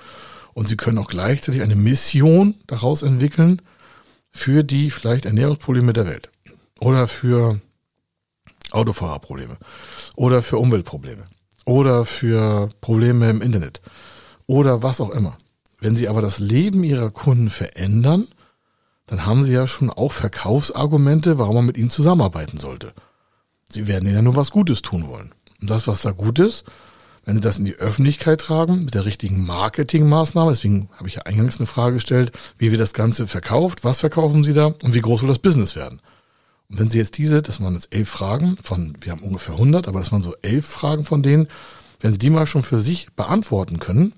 Und 0.55 0.69
sie 0.69 0.77
können 0.77 0.99
auch 0.99 1.09
gleichzeitig 1.09 1.63
eine 1.63 1.77
Mission 1.77 2.55
daraus 2.67 3.03
entwickeln 3.03 3.63
für 4.33 4.65
die 4.65 4.91
vielleicht 4.91 5.25
Ernährungsprobleme 5.27 5.93
der 5.93 6.07
Welt 6.07 6.31
oder 6.81 7.09
für 7.09 7.61
Autofahrerprobleme 8.71 9.57
oder 10.17 10.43
für 10.43 10.59
Umweltprobleme 10.59 11.25
oder 11.65 12.05
für 12.05 12.71
Probleme 12.81 13.31
im 13.31 13.43
Internet 13.43 13.81
oder 14.47 14.83
was 14.83 15.01
auch 15.01 15.11
immer. 15.11 15.39
Wenn 15.81 15.97
sie 15.97 16.09
aber 16.09 16.23
das 16.23 16.39
Leben 16.39 16.85
ihrer 16.85 17.11
Kunden 17.11 17.51
verändern, 17.51 18.29
dann 19.07 19.27
haben 19.27 19.43
sie 19.45 19.53
ja 19.53 19.67
schon 19.67 19.91
auch 19.91 20.13
Verkaufsargumente, 20.13 21.39
warum 21.39 21.57
man 21.57 21.67
mit 21.67 21.77
ihnen 21.77 21.91
zusammenarbeiten 21.91 22.59
sollte. 22.59 22.95
Sie 23.73 23.87
werden 23.87 24.07
ihnen 24.07 24.17
ja 24.17 24.23
nur 24.23 24.37
was 24.37 24.51
Gutes 24.51 24.83
tun 24.83 25.09
wollen. 25.09 25.35
Und 25.61 25.71
das, 25.71 25.87
was 25.87 26.03
da 26.03 26.11
gut 26.11 26.39
ist, 26.39 26.65
wenn 27.25 27.37
Sie 27.37 27.41
das 27.41 27.59
in 27.59 27.65
die 27.65 27.77
Öffentlichkeit 27.77 28.41
tragen, 28.41 28.85
mit 28.85 28.95
der 28.95 29.05
richtigen 29.05 29.45
Marketingmaßnahme, 29.45 30.51
deswegen 30.51 30.89
habe 30.97 31.09
ich 31.09 31.17
ja 31.17 31.23
eingangs 31.23 31.59
eine 31.59 31.67
Frage 31.67 31.95
gestellt, 31.95 32.33
wie 32.59 32.71
wird 32.71 32.81
das 32.81 32.95
Ganze 32.95 33.27
verkauft, 33.27 33.85
was 33.85 34.01
verkaufen 34.01 34.43
Sie 34.43 34.53
da 34.53 34.67
und 34.67 34.95
wie 34.95 35.01
groß 35.01 35.21
soll 35.21 35.29
das 35.29 35.39
Business 35.39 35.77
werden? 35.77 36.01
Und 36.69 36.81
wenn 36.81 36.91
Sie 36.91 36.99
jetzt 36.99 37.19
diese, 37.19 37.43
das 37.43 37.61
waren 37.61 37.75
jetzt 37.75 37.95
elf 37.95 38.09
Fragen 38.09 38.57
von, 38.63 38.97
wir 39.01 39.13
haben 39.13 39.23
ungefähr 39.23 39.55
100, 39.55 39.87
aber 39.87 40.01
das 40.01 40.11
waren 40.11 40.23
so 40.23 40.35
elf 40.43 40.67
Fragen 40.67 41.05
von 41.05 41.23
denen, 41.23 41.49
wenn 42.01 42.13
Sie 42.13 42.19
die 42.19 42.31
mal 42.31 42.47
schon 42.47 42.65
für 42.65 42.81
sich 42.81 43.13
beantworten 43.15 43.79
können, 43.79 44.15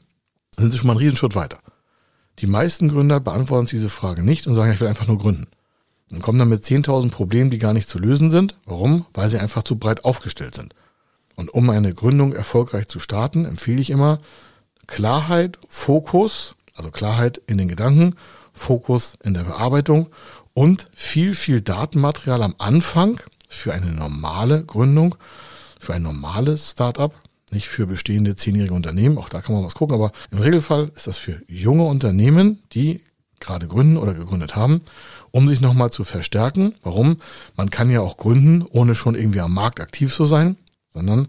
sind 0.56 0.70
Sie 0.70 0.78
schon 0.78 0.86
mal 0.86 0.94
einen 0.94 1.00
Riesenschritt 1.00 1.34
weiter. 1.34 1.58
Die 2.38 2.46
meisten 2.46 2.88
Gründer 2.88 3.20
beantworten 3.20 3.66
diese 3.66 3.90
Frage 3.90 4.22
nicht 4.22 4.46
und 4.46 4.54
sagen, 4.54 4.72
ich 4.72 4.80
will 4.80 4.88
einfach 4.88 5.06
nur 5.06 5.18
gründen 5.18 5.46
und 6.14 6.22
kommen 6.22 6.38
dann 6.38 6.48
mit 6.48 6.64
10.000 6.64 7.10
Problemen, 7.10 7.50
die 7.50 7.58
gar 7.58 7.72
nicht 7.72 7.88
zu 7.88 7.98
lösen 7.98 8.30
sind. 8.30 8.54
Warum? 8.66 9.06
Weil 9.12 9.30
sie 9.30 9.38
einfach 9.38 9.62
zu 9.62 9.76
breit 9.76 10.04
aufgestellt 10.04 10.54
sind. 10.54 10.74
Und 11.36 11.52
um 11.52 11.68
eine 11.70 11.92
Gründung 11.92 12.32
erfolgreich 12.32 12.88
zu 12.88 13.00
starten, 13.00 13.44
empfehle 13.44 13.80
ich 13.80 13.90
immer 13.90 14.20
Klarheit, 14.86 15.58
Fokus, 15.68 16.54
also 16.74 16.90
Klarheit 16.90 17.40
in 17.46 17.58
den 17.58 17.68
Gedanken, 17.68 18.14
Fokus 18.52 19.18
in 19.22 19.34
der 19.34 19.44
Bearbeitung 19.44 20.08
und 20.52 20.88
viel, 20.94 21.34
viel 21.34 21.60
Datenmaterial 21.60 22.42
am 22.42 22.54
Anfang 22.58 23.20
für 23.48 23.72
eine 23.72 23.92
normale 23.92 24.64
Gründung, 24.64 25.16
für 25.80 25.94
ein 25.94 26.02
normales 26.02 26.70
Startup, 26.70 27.12
nicht 27.50 27.68
für 27.68 27.86
bestehende 27.86 28.36
zehnjährige 28.36 28.74
Unternehmen, 28.74 29.18
auch 29.18 29.28
da 29.28 29.40
kann 29.40 29.54
man 29.54 29.64
was 29.64 29.74
gucken, 29.74 29.94
aber 29.94 30.12
im 30.30 30.38
Regelfall 30.38 30.90
ist 30.94 31.06
das 31.06 31.18
für 31.18 31.40
junge 31.48 31.84
Unternehmen, 31.84 32.62
die 32.72 33.00
gerade 33.40 33.66
gründen 33.66 33.96
oder 33.96 34.14
gegründet 34.14 34.56
haben 34.56 34.82
um 35.34 35.48
sich 35.48 35.60
nochmal 35.60 35.90
zu 35.90 36.04
verstärken. 36.04 36.76
Warum? 36.84 37.16
Man 37.56 37.68
kann 37.68 37.90
ja 37.90 38.00
auch 38.00 38.18
gründen, 38.18 38.62
ohne 38.70 38.94
schon 38.94 39.16
irgendwie 39.16 39.40
am 39.40 39.52
Markt 39.52 39.80
aktiv 39.80 40.14
zu 40.14 40.26
sein, 40.26 40.56
sondern 40.90 41.26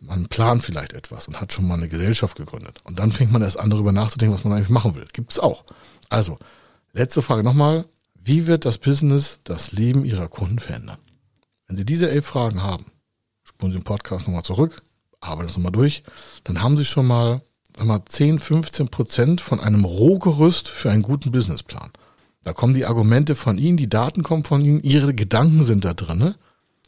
man 0.00 0.26
plant 0.26 0.64
vielleicht 0.64 0.92
etwas 0.92 1.28
und 1.28 1.40
hat 1.40 1.52
schon 1.52 1.68
mal 1.68 1.74
eine 1.74 1.88
Gesellschaft 1.88 2.36
gegründet. 2.36 2.80
Und 2.82 2.98
dann 2.98 3.12
fängt 3.12 3.30
man 3.30 3.42
erst 3.42 3.60
an, 3.60 3.70
darüber 3.70 3.92
nachzudenken, 3.92 4.34
was 4.34 4.42
man 4.42 4.54
eigentlich 4.54 4.70
machen 4.70 4.96
will. 4.96 5.04
Gibt 5.12 5.30
es 5.30 5.38
auch. 5.38 5.64
Also, 6.08 6.36
letzte 6.92 7.22
Frage 7.22 7.44
nochmal. 7.44 7.84
Wie 8.16 8.48
wird 8.48 8.64
das 8.64 8.78
Business 8.78 9.38
das 9.44 9.70
Leben 9.70 10.04
Ihrer 10.04 10.26
Kunden 10.26 10.58
verändern? 10.58 10.98
Wenn 11.68 11.76
Sie 11.76 11.84
diese 11.84 12.10
elf 12.10 12.26
Fragen 12.26 12.60
haben, 12.60 12.86
spulen 13.44 13.70
Sie 13.70 13.78
den 13.78 13.84
Podcast 13.84 14.26
nochmal 14.26 14.42
zurück, 14.42 14.82
arbeiten 15.20 15.46
das 15.46 15.56
nochmal 15.56 15.70
durch, 15.70 16.02
dann 16.42 16.60
haben 16.60 16.76
Sie 16.76 16.84
schon 16.84 17.06
mal, 17.06 17.40
sag 17.76 17.86
mal 17.86 18.04
10, 18.04 18.38
15 18.38 18.88
Prozent 18.88 19.40
von 19.40 19.60
einem 19.60 19.84
Rohgerüst 19.84 20.68
für 20.68 20.90
einen 20.90 21.02
guten 21.02 21.30
Businessplan. 21.30 21.90
Da 22.44 22.52
kommen 22.52 22.74
die 22.74 22.84
Argumente 22.84 23.34
von 23.34 23.58
Ihnen, 23.58 23.76
die 23.76 23.88
Daten 23.88 24.22
kommen 24.22 24.44
von 24.44 24.64
Ihnen, 24.64 24.82
Ihre 24.82 25.14
Gedanken 25.14 25.64
sind 25.64 25.84
da 25.84 25.94
drinne 25.94 26.36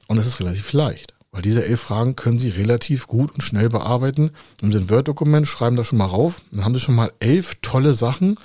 und 0.07 0.18
es 0.18 0.27
ist 0.27 0.40
relativ 0.40 0.72
leicht. 0.72 1.14
Weil 1.33 1.42
diese 1.42 1.64
elf 1.64 1.81
Fragen 1.81 2.16
können 2.16 2.38
Sie 2.38 2.49
relativ 2.49 3.07
gut 3.07 3.33
und 3.33 3.42
schnell 3.42 3.68
bearbeiten. 3.68 4.31
Nehmen 4.61 4.72
Sie 4.72 4.79
ein 4.79 4.90
Word-Dokument, 4.90 5.46
schreiben 5.46 5.77
das 5.77 5.87
schon 5.87 5.99
mal 5.99 6.07
rauf, 6.07 6.42
dann 6.51 6.64
haben 6.64 6.75
Sie 6.75 6.81
schon 6.81 6.94
mal 6.94 7.12
elf 7.20 7.57
tolle 7.62 7.94
Sachen, 7.94 8.38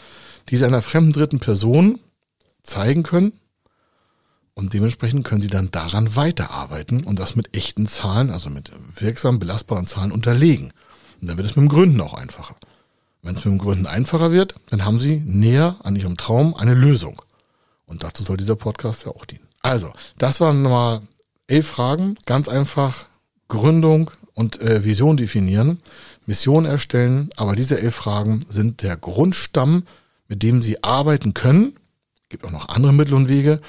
die 0.49 0.57
Sie 0.57 0.65
einer 0.65 0.81
fremden 0.81 1.13
dritten 1.13 1.39
Person 1.39 1.99
zeigen 2.63 3.03
können. 3.03 3.33
Und 4.53 4.73
dementsprechend 4.73 5.25
können 5.25 5.41
Sie 5.41 5.47
dann 5.47 5.71
daran 5.71 6.15
weiterarbeiten 6.15 7.03
und 7.03 7.19
das 7.19 7.35
mit 7.35 7.55
echten 7.55 7.87
Zahlen, 7.87 8.29
also 8.29 8.49
mit 8.49 8.71
wirksam 8.99 9.39
belastbaren 9.39 9.87
Zahlen 9.87 10.11
unterlegen. 10.11 10.73
Und 11.21 11.27
dann 11.27 11.37
wird 11.37 11.47
es 11.47 11.55
mit 11.55 11.63
dem 11.63 11.69
Gründen 11.69 12.01
auch 12.01 12.13
einfacher. 12.13 12.55
Wenn 13.21 13.35
es 13.35 13.45
mit 13.45 13.53
dem 13.53 13.59
Gründen 13.59 13.85
einfacher 13.85 14.31
wird, 14.31 14.55
dann 14.71 14.83
haben 14.83 14.99
Sie 14.99 15.21
näher 15.23 15.75
an 15.83 15.95
Ihrem 15.95 16.17
Traum 16.17 16.55
eine 16.55 16.73
Lösung. 16.73 17.21
Und 17.85 18.03
dazu 18.03 18.23
soll 18.23 18.37
dieser 18.37 18.55
Podcast 18.55 19.05
ja 19.05 19.11
auch 19.11 19.25
dienen. 19.25 19.47
Also, 19.61 19.93
das 20.17 20.41
waren 20.41 20.63
nochmal 20.63 21.01
elf 21.47 21.67
Fragen. 21.67 22.17
Ganz 22.25 22.47
einfach 22.47 23.05
Gründung 23.47 24.09
und 24.33 24.59
äh, 24.61 24.83
Vision 24.83 25.17
definieren, 25.17 25.81
Mission 26.25 26.65
erstellen. 26.65 27.29
Aber 27.35 27.55
diese 27.55 27.79
elf 27.79 27.93
Fragen 27.93 28.45
sind 28.49 28.81
der 28.81 28.97
Grundstamm, 28.97 29.83
mit 30.27 30.41
dem 30.41 30.63
Sie 30.63 30.83
arbeiten 30.83 31.35
können. 31.35 31.75
Gibt 32.29 32.45
auch 32.45 32.51
noch 32.51 32.69
andere 32.69 32.93
Mittel 32.93 33.13
und 33.13 33.29
Wege. 33.29 33.59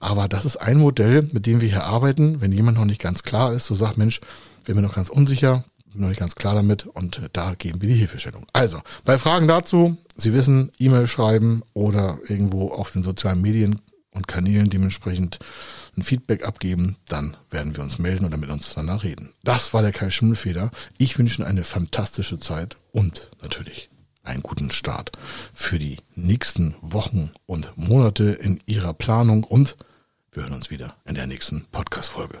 Aber 0.00 0.26
das 0.26 0.44
ist 0.44 0.56
ein 0.56 0.78
Modell, 0.78 1.28
mit 1.32 1.46
dem 1.46 1.60
wir 1.60 1.68
hier 1.68 1.84
arbeiten. 1.84 2.40
Wenn 2.40 2.50
jemand 2.50 2.78
noch 2.78 2.84
nicht 2.84 3.00
ganz 3.00 3.22
klar 3.22 3.52
ist, 3.52 3.66
so 3.66 3.74
sagt, 3.74 3.98
Mensch, 3.98 4.20
bin 4.64 4.74
mir 4.74 4.82
noch 4.82 4.94
ganz 4.94 5.10
unsicher, 5.10 5.64
bin 5.96 6.02
noch 6.02 6.08
nicht 6.08 6.20
ganz 6.20 6.34
klar 6.34 6.54
damit 6.54 6.86
und 6.86 7.20
da 7.32 7.54
geben 7.54 7.82
wir 7.82 7.88
die 7.88 7.94
Hilfestellung. 7.94 8.46
Also, 8.52 8.82
bei 9.04 9.18
Fragen 9.18 9.48
dazu, 9.48 9.96
Sie 10.16 10.32
wissen, 10.32 10.72
E-Mail 10.78 11.06
schreiben 11.06 11.62
oder 11.74 12.18
irgendwo 12.26 12.70
auf 12.70 12.90
den 12.90 13.02
sozialen 13.02 13.42
Medien 13.42 13.80
und 14.10 14.26
Kanälen 14.26 14.70
dementsprechend 14.70 15.38
ein 15.96 16.02
Feedback 16.02 16.44
abgeben, 16.44 16.96
dann 17.08 17.36
werden 17.50 17.76
wir 17.76 17.82
uns 17.82 17.98
melden 17.98 18.24
oder 18.24 18.36
mit 18.36 18.50
uns 18.50 18.72
danach 18.74 19.04
reden. 19.04 19.32
Das 19.44 19.74
war 19.74 19.82
der 19.82 19.92
Kai 19.92 20.10
Schimmelfeder. 20.10 20.70
Ich 20.98 21.18
wünsche 21.18 21.40
Ihnen 21.40 21.48
eine 21.48 21.64
fantastische 21.64 22.38
Zeit 22.38 22.76
und 22.92 23.30
natürlich 23.42 23.90
einen 24.22 24.42
guten 24.42 24.70
Start 24.70 25.12
für 25.52 25.78
die 25.78 25.98
nächsten 26.14 26.74
Wochen 26.80 27.30
und 27.46 27.76
Monate 27.76 28.30
in 28.30 28.60
Ihrer 28.66 28.94
Planung 28.94 29.44
und 29.44 29.76
wir 30.32 30.42
hören 30.42 30.54
uns 30.54 30.70
wieder 30.70 30.96
in 31.04 31.14
der 31.14 31.26
nächsten 31.26 31.66
Podcast-Folge. 31.70 32.40